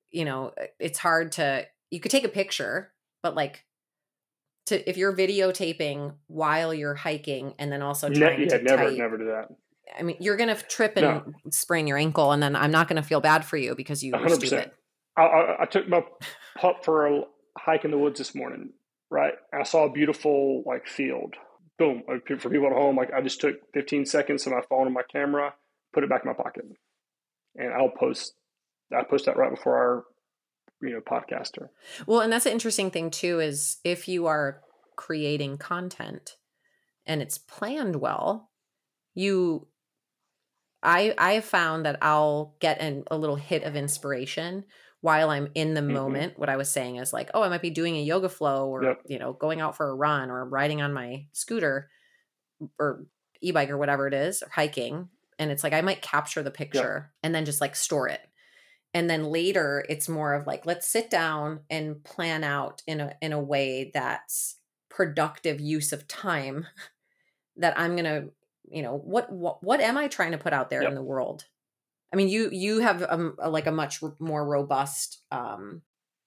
[0.09, 2.91] you know, uh, it's hard to you could take a picture,
[3.21, 3.65] but like
[4.67, 8.89] to if you're videotaping while you're hiking and then also trying ne- yeah, to never
[8.89, 9.49] type, never do that.
[9.97, 11.33] I mean, you're gonna trip and no.
[11.51, 14.21] sprain your ankle, and then I'm not gonna feel bad for you because you 100%.
[14.21, 14.71] were stupid.
[15.17, 16.03] I, I, I took my
[16.57, 17.21] pup for a
[17.57, 18.71] hike in the woods this morning.
[19.09, 21.35] Right, I saw a beautiful like field.
[21.79, 22.03] Boom!
[22.39, 25.03] For people at home, like I just took 15 seconds of my phone and my
[25.03, 25.53] camera
[25.93, 26.65] put it back in my pocket,
[27.55, 28.33] and I'll post.
[28.95, 30.03] I post that right before our,
[30.81, 31.69] you know, podcaster.
[32.05, 33.39] Well, and that's an interesting thing too.
[33.39, 34.61] Is if you are
[34.95, 36.35] creating content
[37.05, 38.49] and it's planned well,
[39.13, 39.67] you
[40.87, 44.63] I I found that I'll get an, a little hit of inspiration
[45.01, 45.93] while I'm in the mm-hmm.
[45.93, 46.39] moment.
[46.39, 48.83] What I was saying is like, oh, I might be doing a yoga flow or
[48.83, 49.01] yep.
[49.05, 51.89] you know, going out for a run or riding on my scooter
[52.79, 53.05] or
[53.41, 55.09] e-bike or whatever it is or hiking
[55.39, 58.21] and it's like I might capture the picture and then just like store it.
[58.93, 63.13] And then later it's more of like let's sit down and plan out in a
[63.21, 64.55] in a way that's
[64.89, 66.65] productive use of time
[67.57, 68.29] that I'm going to
[68.69, 70.89] you know what what, what am i trying to put out there Yep.
[70.89, 71.45] in the world
[72.13, 75.81] i mean you you have um, a, like a much more robust um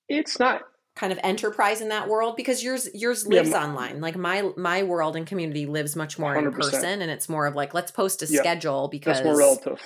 [0.08, 0.62] It's not
[0.96, 4.50] kind of enterprise in that world because yours yours Yeah, lives my- online like my
[4.56, 6.54] my world and community lives much more in 100%.
[6.54, 8.40] person and it's more of like let's post a Yeah.
[8.40, 9.80] schedule because that's more relative.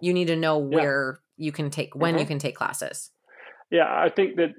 [0.00, 0.76] you need to know Yeah.
[0.76, 2.28] where you can take when you Mhm.
[2.28, 3.10] can take classes
[3.70, 4.54] Yeah, I think that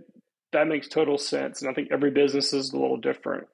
[0.52, 3.48] that makes total sense, and I think every business is a little different.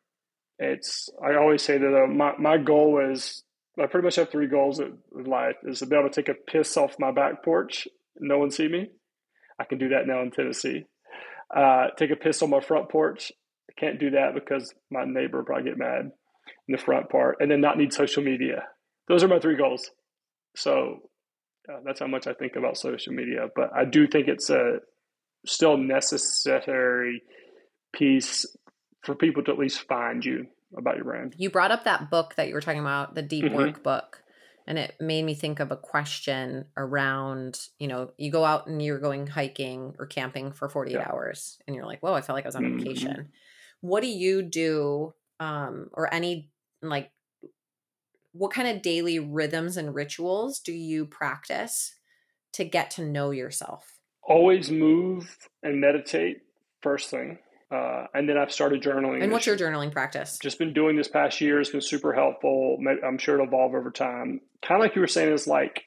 [0.60, 3.44] It's I always say that uh, my my goal is
[3.82, 6.52] I pretty much have three goals in life: is to be able to take a
[6.52, 7.88] piss off my back porch,
[8.20, 8.90] no one see me.
[9.60, 10.86] I can do that now in Tennessee.
[11.56, 13.32] Uh, take a piss on my front porch.
[13.70, 16.12] I can't do that because my neighbor would probably get mad
[16.68, 18.64] in the front part, and then not need social media.
[19.08, 19.92] Those are my three goals.
[20.56, 21.00] So
[21.70, 23.48] uh, that's how much I think about social media.
[23.56, 24.80] But I do think it's a
[25.46, 27.22] still necessary
[27.94, 28.46] piece
[29.04, 30.48] for people to at least find you
[30.78, 31.36] about your brand.
[31.38, 33.54] you brought up that book that you were talking about the deep Mhm.
[33.56, 34.22] work book
[34.68, 38.82] and it made me think of a question around you know you go out and
[38.82, 41.08] you're going hiking or camping for 48 Yeah.
[41.12, 42.78] hours and you're like whoa i felt like i was on Mhm.
[42.78, 43.30] vacation
[43.82, 46.50] what do you do um or any
[46.82, 47.12] like
[48.34, 51.96] what kind of daily rhythms and rituals do you practice
[52.54, 56.42] to get to know yourself Always move and meditate
[56.82, 57.38] first thing.
[57.72, 59.24] Uh, and then I've started journaling.
[59.24, 61.60] and what's your journaling practice just been doing this past year.
[61.60, 62.78] It's been super helpful.
[63.04, 64.42] I'm sure it'll evolve over time.
[64.62, 65.86] Kind of like you were saying, is like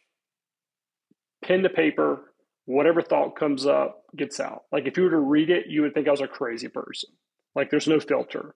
[1.43, 2.33] pen to paper,
[2.65, 4.65] whatever thought comes up gets out.
[4.73, 7.11] Like if you were to read it, you would think I was a crazy person.
[7.55, 8.55] Like there's no filter.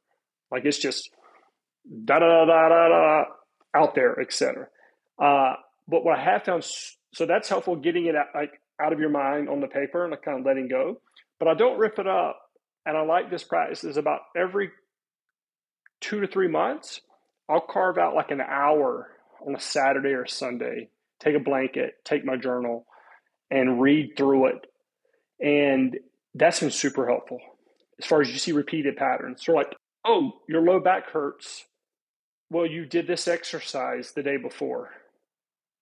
[0.51, 1.09] Like it's just
[2.05, 3.25] da da da da da
[3.75, 4.67] out there, etc.
[5.19, 5.55] Uh,
[5.89, 6.65] but what I have found,
[7.15, 10.11] so that's helpful getting it out, like out of your mind on the paper and
[10.11, 11.01] like kind of letting go.
[11.39, 12.39] But I don't rip it up.
[12.85, 14.71] And I like this practice is about every
[16.01, 17.01] two to three months,
[17.49, 19.09] I'll carve out like an hour
[19.47, 20.89] on a Saturday or Sunday,
[21.21, 22.87] take a blanket, take my journal,
[23.51, 24.67] and read through it.
[25.41, 25.97] And
[26.35, 27.41] that's been super helpful
[27.99, 29.45] as far as you see repeated patterns.
[29.45, 29.75] So, like,
[30.05, 31.65] oh, your low back hurts.
[32.51, 34.91] Well, you did this exercise the day before,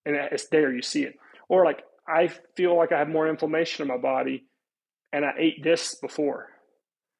[0.05, 1.15] and it's there, you see it.
[1.49, 4.45] Or, like, I feel like I have more inflammation in my body,
[5.11, 6.50] and I ate this before.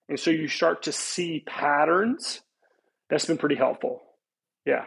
[0.10, 2.42] And so you start to see patterns.
[3.10, 4.02] That's been pretty helpful.
[4.66, 4.86] Yeah.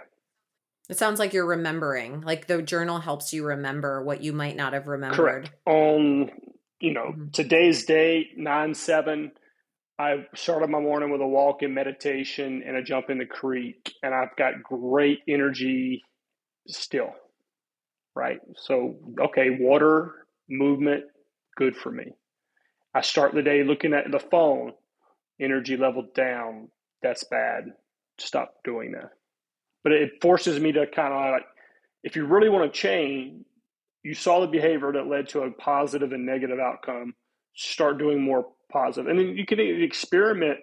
[0.90, 4.72] it sounds like you're remembering like the journal helps you remember what you might not
[4.74, 5.50] have remembered Correct.
[5.66, 6.30] On,
[6.78, 7.32] you know, Mhm.
[7.32, 9.32] today's date, 9 7,
[9.98, 13.94] I started my morning with a walk and meditation and a jump in the creek.
[14.02, 16.02] And I've got great energy
[16.68, 17.14] still.
[18.14, 18.40] Right.
[18.56, 21.04] So, okay, water, movement,
[21.56, 22.12] good for me.
[22.94, 24.74] I start the day looking at the phone,
[25.40, 26.68] energy level down.
[27.02, 27.72] That's bad.
[28.18, 29.10] Stop doing that.
[29.82, 31.46] But it forces me to kind of like,
[32.02, 33.44] if you really want to change,
[34.02, 37.14] you saw the behavior that led to a positive and negative outcome.
[37.56, 40.58] Start doing more positive, and then you can experiment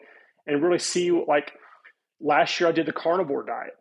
[0.46, 1.10] and really see.
[1.10, 1.54] Like
[2.20, 3.74] last year, I did the carnivore diet.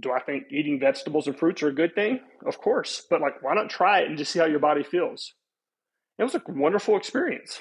[0.00, 2.20] Do I think eating vegetables and fruits are a good thing?
[2.46, 5.34] Of course, but like, why not try it and just see how your body feels?
[6.18, 7.60] It was a wonderful experience.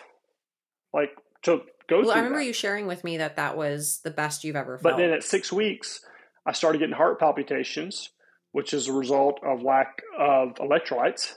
[0.94, 1.12] Like
[1.44, 2.46] to go well i remember that.
[2.46, 4.96] you sharing with me that that was the best you've ever felt.
[4.96, 6.02] But then at six weeks,
[6.46, 8.10] I started getting heart palpitations,
[8.52, 11.34] which is a result of lack of electrolytes,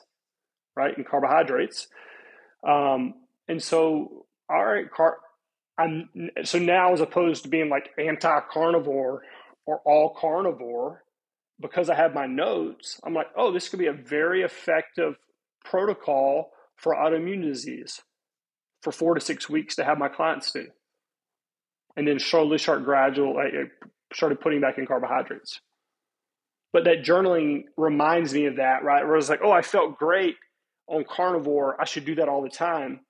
[0.76, 1.88] right, and carbohydrates.
[2.66, 3.14] Um,
[3.48, 5.18] and so, all right, car-
[5.78, 6.09] I'm
[6.44, 9.22] so now as opposed to being like anti-carnivore
[9.66, 11.05] or all carnivore,
[11.61, 15.16] because I have my notes, I'm like, oh, this could be a very effective
[15.64, 18.01] protocol for autoimmune disease
[18.83, 20.66] for four to six weeks to have my clients do.
[21.97, 25.61] And then slowly start gradual I I uh, started putting back in carbohydrates.
[26.72, 29.05] But that journaling reminds me of that right?
[29.05, 30.37] Where it's like oh i felt great
[30.87, 31.81] on carnivore.
[31.81, 33.01] I should do that all the time.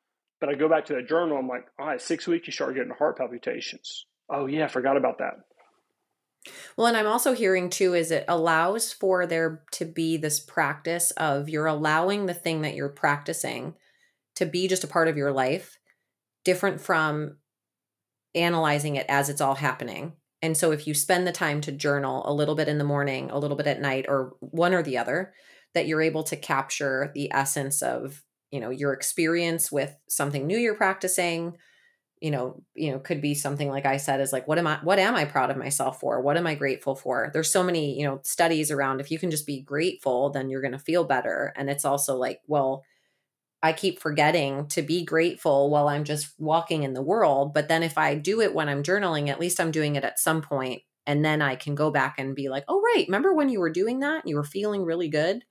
[0.40, 1.38] But i go back to that journal.
[1.38, 4.06] I'm like all right six weeks you start getting heart palpitations.
[4.28, 5.34] Oh yeah i forgot about that.
[6.74, 11.10] Well, and I'm also hearing too is it allows for there to be this practice
[11.12, 13.74] of you're allowing the thing that you're practicing
[14.36, 15.78] to be just a part of your life,
[16.44, 17.36] different from
[18.34, 20.14] analyzing it as it's all happening.
[20.42, 23.30] And so if you spend the time to journal a little bit in the morning,
[23.30, 25.34] a little bit at night, or one or the other,
[25.74, 30.58] that you're able to capture the essence of, you know, your experience with something new
[30.58, 31.56] you're practicing,
[32.20, 34.78] you know you know could be something like i said is like what am i
[34.82, 36.20] what am i proud of myself for?
[36.20, 37.30] What am i grateful for?
[37.32, 40.60] There's so many you know studies around if you can just be grateful then you're
[40.60, 41.52] going to feel better.
[41.56, 42.84] And it's also like well
[43.62, 47.82] i keep forgetting to be grateful while i'm just walking in the world but then
[47.82, 50.82] if i do it when i'm journaling at least i'm doing it at some point
[51.06, 53.70] and then I can go back and be like, "Oh right, remember when you were
[53.70, 54.28] doing that?
[54.28, 55.44] You were feeling really good?"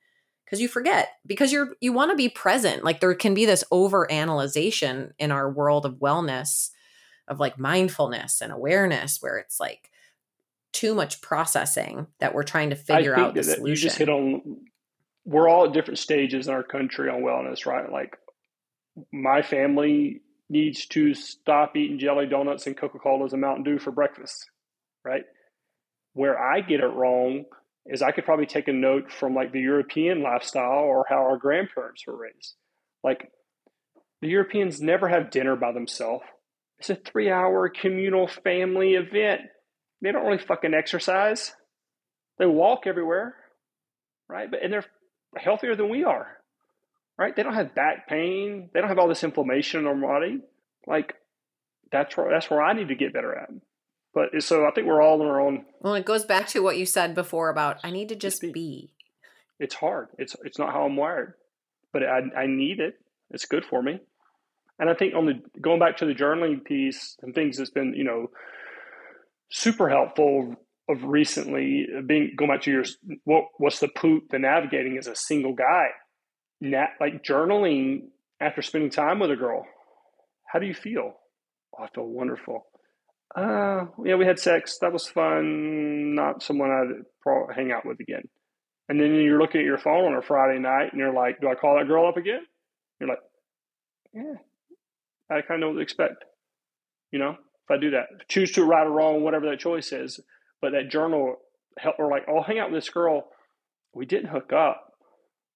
[0.49, 2.84] Cuz you forget because you're you want to be present.
[2.84, 6.70] Like there can be this over analyzation in our world of wellness
[7.28, 9.91] of like mindfulness and awareness where it's like
[10.72, 13.68] too much processing that we're trying to figure out the solution.
[13.68, 14.41] You just hit on
[15.30, 17.91] we're all at different stages in our country on wellness, right?
[17.91, 18.17] Like
[19.13, 23.91] my family needs to stop eating jelly donuts and Coca Colas and Mountain Dew for
[23.91, 24.49] breakfast,
[25.05, 25.21] right?
[26.13, 27.45] Where I get it wrong
[27.86, 31.38] is I could probably take a note from like the European lifestyle or how our
[31.38, 32.55] grandparents were raised.
[33.03, 33.32] Like
[34.23, 36.23] the Europeans never have dinner by themselves.
[36.80, 39.41] It's a three hour communal family event.
[40.01, 41.53] They don't really fucking exercise.
[42.39, 43.36] They walk everywhere,
[44.27, 44.49] right?
[44.49, 44.86] But and they're
[45.36, 46.27] healthier than we are,
[47.17, 47.36] right?
[47.36, 48.69] They don't have back pain.
[48.73, 50.41] They don't have all this inflammation in their body.
[50.88, 51.15] Like
[51.91, 53.49] that's where that's where I need to get better at.
[54.13, 55.65] But so I think we're all in our own.
[55.82, 58.51] Well, it goes back to what you said before about I need to just be.
[58.51, 58.93] be.
[59.59, 60.07] It's hard.
[60.17, 61.34] It's it's not how I'm wired,
[61.93, 62.99] but I I need it.
[63.32, 63.99] It's good for me.
[64.80, 67.93] And I think on the going back to the journaling piece and things that's been
[67.93, 68.32] you know
[69.51, 70.55] super helpful
[70.89, 72.83] of recently being going back to your
[73.23, 75.87] what what's the poop the navigating as a single guy,
[76.59, 78.07] Nat, like journaling
[78.41, 79.65] after spending time with a girl.
[80.51, 81.13] How do you feel?
[81.77, 82.65] Oh, I feel wonderful.
[83.35, 84.79] Uh, yeah, we had sex.
[84.79, 86.15] That was fun.
[86.15, 88.23] Not someone I'd probably hang out with again.
[88.87, 91.47] And then you're looking at your phone on a Friday night and you're like, do
[91.47, 92.41] I call that girl up again?
[92.99, 93.19] You're like,
[94.13, 94.33] yeah,
[95.29, 96.25] I kind of know what to expect.
[97.11, 100.19] You know, if I do that, choose to right or wrong, whatever that choice is.
[100.62, 101.38] But that journal
[101.78, 103.30] help or like, I'll hang out with this girl.
[103.93, 104.93] We didn't hook up,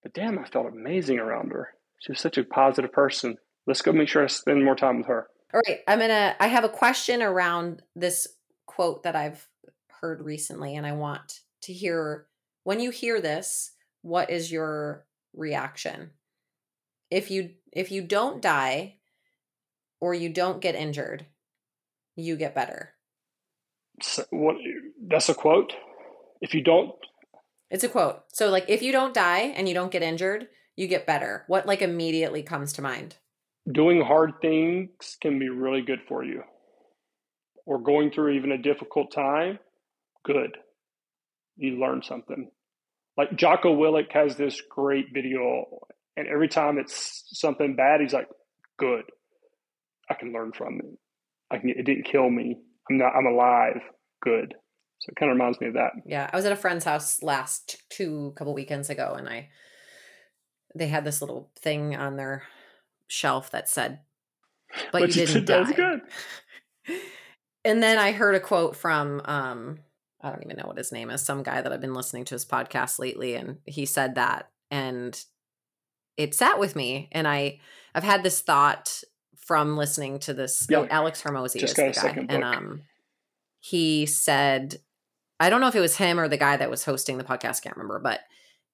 [0.02, 1.70] but damn, I felt amazing around her.
[2.00, 3.38] She was such a positive person.
[3.68, 5.28] Let's go make sure I spend more time with her.
[5.54, 5.80] All right.
[5.88, 8.28] I'm to, I have a question around this
[8.66, 9.48] quote that I've
[10.02, 12.28] heard recently, and I want to hear
[12.64, 16.12] when you hear this, what is your reaction?
[17.12, 18.98] If you, if you don't die
[20.02, 21.26] or you don't get injured,
[22.16, 22.94] you get better.
[24.02, 24.56] So what
[25.08, 25.74] that's a quote.
[26.42, 26.92] If you don't
[27.70, 28.24] It's a quote.
[28.34, 31.44] So like if you don't die and you don't get injured, you get better.
[31.48, 33.16] What like immediately comes to mind?
[33.72, 36.44] Doing hard things can be really good for you.
[37.66, 39.60] Or going through even a difficult time,
[40.26, 40.58] good.
[41.56, 42.50] You learn something.
[43.16, 45.66] Like Jocko Willink has this great video,
[46.18, 48.28] and every time it's something bad, he's like,
[48.80, 49.04] "Good,
[50.10, 50.98] I can learn from it.
[51.52, 51.70] I can.
[51.70, 52.58] It didn't kill me.
[52.90, 53.14] I'm not.
[53.16, 53.82] I'm alive.
[54.22, 54.56] Good.
[55.04, 55.92] So it kind of reminds me of that.
[56.06, 59.50] Yeah, I was at a friend's house last two couple weekends ago, and I
[60.74, 62.44] they had this little thing on their
[63.08, 64.00] shelf that said,
[64.94, 66.00] "But, but you didn't die." good.
[67.66, 69.80] and then I heard a quote from um,
[70.22, 72.36] I don't even know what his name is, some guy that I've been listening to
[72.36, 75.22] his podcast lately, and he said that, and
[76.16, 77.60] it sat with me, and I
[77.94, 79.04] I've had this thought
[79.36, 80.66] from listening to this.
[80.74, 82.84] Oh, Alex Just is the guy, and um,
[83.60, 84.78] he said,
[85.40, 87.64] I don't know if it was him or the guy that was hosting the podcast,
[87.64, 88.22] can't remember, but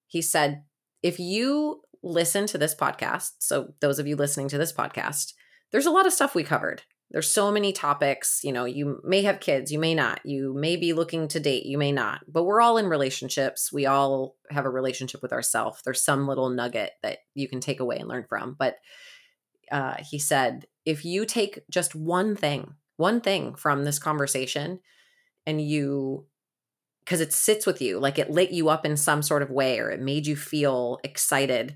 [0.06, 0.62] he said,
[1.02, 5.32] if you listen to this podcast, so those of you listening to this podcast,
[5.72, 6.82] there's a lot of stuff we covered.
[7.10, 8.40] There's so many topics.
[8.44, 10.20] You know, you may have kids, you may not.
[10.24, 12.20] You may be looking to date, you may not.
[12.28, 13.72] But we're all in relationships.
[13.72, 15.80] We all have a relationship with ourselves.
[15.84, 18.54] There's some little nugget that you can take away and learn from.
[18.58, 18.76] But
[19.72, 24.80] uh, he said, if you take just one thing, one thing from this conversation,
[25.46, 26.26] and you,
[27.10, 29.80] because it sits with you, like it lit you up in some sort of way,
[29.80, 31.74] or it made you feel excited,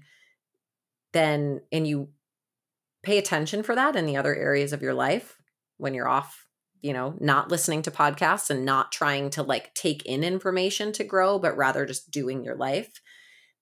[1.12, 2.11] then, and you
[3.03, 5.37] pay attention for that in the other areas of your life
[5.76, 6.47] when you're off,
[6.82, 11.03] you know, not listening to podcasts and not trying to like take in information to
[11.03, 13.01] grow, but rather just doing your life,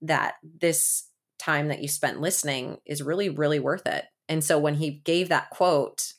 [0.02, 1.08] that this
[1.38, 4.04] time that you spent listening is really, really worth it.
[4.28, 6.12] And so when he gave that quote,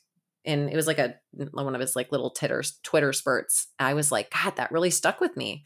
[0.44, 1.14] and it was like a
[1.52, 5.20] one of his like little titters, Twitter spurts, I was like, God, that really stuck
[5.20, 5.64] with me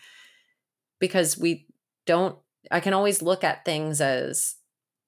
[0.98, 1.66] because we
[2.06, 2.36] don't.
[2.70, 4.56] I can always look at things as,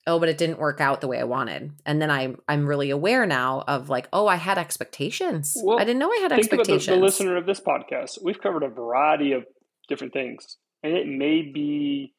[0.06, 2.90] oh, but it didn't work out the way I wanted, and then I I'm really
[2.90, 5.56] aware now of like, oh, I had expectations.
[5.62, 6.88] Well, I didn't know I had think expectations.
[6.88, 9.44] About the, the listener of this podcast, we've covered a variety of
[9.88, 12.14] different things, and it may be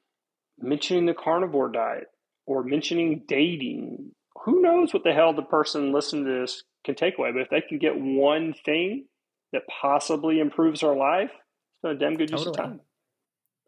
[0.60, 2.08] mentioning the carnivore diet
[2.46, 4.12] or mentioning dating
[4.46, 7.32] who knows what the hell the person listening to this can take away.
[7.32, 9.06] But if they can get one thing
[9.54, 12.48] that possibly improves our life, it's been a damn good totally.
[12.50, 12.80] use of time.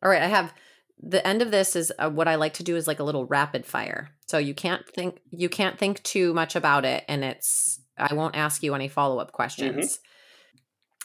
[0.04, 0.54] All right, I have
[1.02, 3.26] the end of this is uh, what I like to do is like a little
[3.26, 4.10] rapid fire.
[4.28, 8.36] So you can't think you can't think too much about it, and it's I won't
[8.36, 10.00] ask you any follow up questions.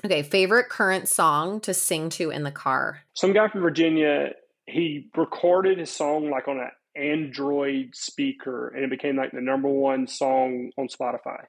[0.04, 3.00] Okay, favorite current song to sing to in the car.
[3.14, 4.30] Some guy from Virginia,
[4.66, 9.68] he recorded his song like on an Android speaker, and it became like the number
[9.68, 11.44] one song on Spotify.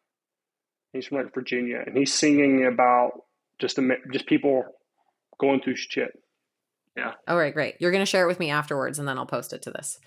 [0.93, 3.11] He's from like Virginia, and he's singing about
[3.59, 4.63] just a, just people
[5.39, 6.11] going through shit.
[6.97, 7.13] Yeah.
[7.27, 7.75] All right, great.
[7.79, 9.99] You're going to share it with me afterwards, and then I'll post it to this.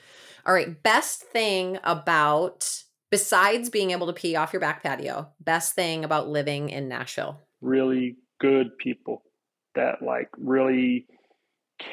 [0.45, 0.83] All right.
[0.83, 6.29] Best thing about, besides being able to pee off your back patio, best thing about
[6.29, 7.39] living in Nashville?
[7.61, 9.23] Really good people
[9.75, 11.07] that like really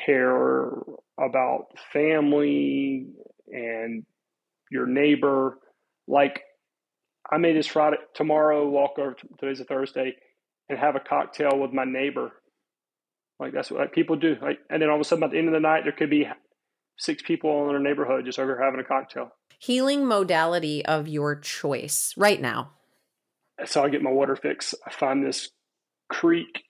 [0.05, 0.69] care
[1.17, 3.07] about family
[3.47, 4.05] and
[4.71, 5.59] your neighbor.
[6.07, 6.41] Like,
[7.31, 10.15] I may this Friday, tomorrow, walk over, today's a Thursday,
[10.67, 12.31] and have a cocktail with my neighbor.
[13.39, 14.35] Like, that's what like, people do.
[14.41, 16.09] Like, and then all of a sudden, at the end of the night, there could
[16.09, 16.27] be
[16.97, 19.31] six people in our neighborhood just over having a cocktail.
[19.59, 22.71] Healing modality of your choice right now.
[23.65, 24.73] So I get my water fix.
[24.85, 25.49] I find this
[26.09, 26.63] creek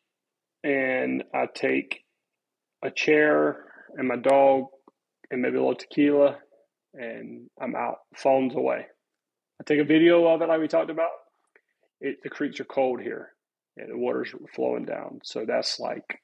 [0.63, 2.03] and I take
[2.83, 4.65] a chair and my dog
[5.29, 6.37] and maybe a little tequila
[6.93, 7.97] and I'm out.
[8.15, 8.87] Phones away.
[9.59, 11.09] I take a video of it like we talked about.
[12.01, 13.33] It, the creeks are cold here
[13.77, 15.19] and the water's flowing down.
[15.23, 16.21] So that's like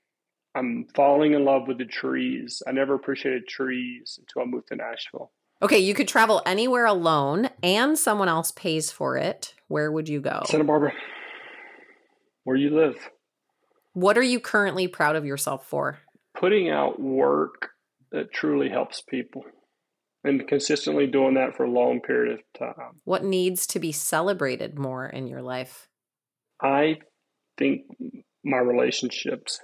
[0.56, 2.64] I'm falling in love with the trees.
[2.66, 5.32] I never appreciated trees until I moved to Nashville.
[5.62, 9.54] Okay, you could travel anywhere alone and someone else pays for it.
[9.68, 10.44] Where would you go?
[10.46, 10.94] Santa Barbara.
[12.44, 12.98] Where you live.
[13.94, 16.00] What are you currently proud of yourself for?
[16.38, 17.72] Putting out work
[18.12, 19.46] that truly helps people
[20.26, 23.00] and consistently doing that for a long period of time.
[23.04, 25.88] What needs to be celebrated more in your life?
[26.62, 26.98] I
[27.58, 27.84] think
[28.44, 29.60] my relationships,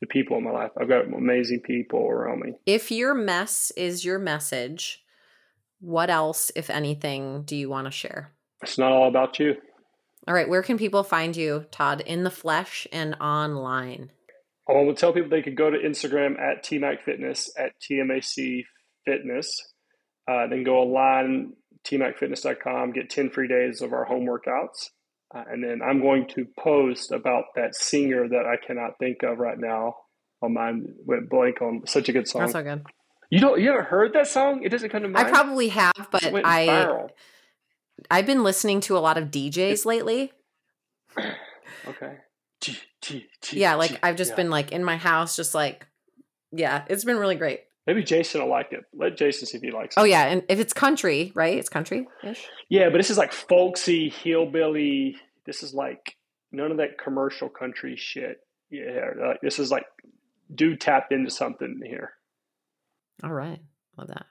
[0.00, 0.70] the people in my life.
[0.80, 2.52] I've got amazing people around me.
[2.66, 5.02] If your mess is your message,
[5.80, 8.32] what else, if anything, do you want to share?
[8.62, 9.54] It's not all about you.
[10.26, 14.10] All right, where can people find you, Todd, in the flesh and online?
[14.68, 18.64] I want to tell people they could go to Instagram at TMAC Fitness, at TMAC
[19.04, 19.73] Fitness.
[20.28, 21.52] Uh, then go online,
[21.86, 24.90] tmacfitness.com, get 10 free days of our home workouts.
[25.34, 29.38] Uh, and then I'm going to post about that singer that I cannot think of
[29.38, 29.96] right now.
[30.42, 32.42] On mine went blank on such a good song.
[32.42, 32.84] That's so good.
[33.30, 34.62] You don't you ever heard that song?
[34.62, 35.26] It doesn't come to mind.
[35.26, 37.08] I probably have, but I viral.
[38.10, 40.32] I've been listening to a lot of DJs lately.
[41.88, 42.18] okay.
[43.50, 44.36] Yeah, like I've just yeah.
[44.36, 45.86] been like in my house, just like
[46.52, 47.60] yeah, it's been really great.
[47.86, 48.84] Maybe Jason will like it.
[48.94, 50.00] Let Jason see if he likes it.
[50.00, 51.58] Oh yeah, and if it's country, right?
[51.58, 52.46] It's country ish.
[52.68, 55.16] Yeah, but this is like folksy hillbilly.
[55.44, 56.16] This is like
[56.50, 58.38] none of that commercial country shit.
[58.70, 59.84] Yeah, like, this is like
[60.52, 62.12] dude tapped into something here.
[63.22, 63.60] All right,
[63.98, 64.26] love that.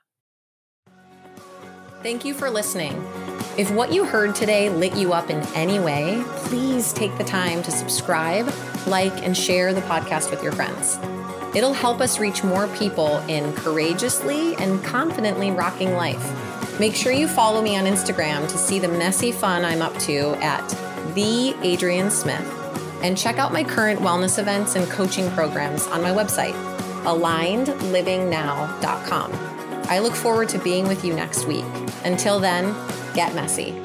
[2.02, 2.94] Thank you for listening.
[3.56, 7.64] If what you heard today lit you up in any way, please take the time
[7.64, 8.52] to subscribe,
[8.88, 10.98] like, and share the podcast with your friends.
[11.56, 16.80] It'll help us reach more people in courageously and confidently rocking life.
[16.80, 20.34] Make sure you follow me on Instagram to see the messy fun I'm up to
[20.42, 20.68] at
[21.14, 22.50] the Adrienne Smith.
[23.04, 26.54] And check out my current wellness events and coaching programs on my website,
[27.04, 29.32] alignedlivingnow.com.
[29.90, 31.66] I look forward to being with you next week.
[32.06, 32.74] Until then,
[33.14, 33.83] get messy.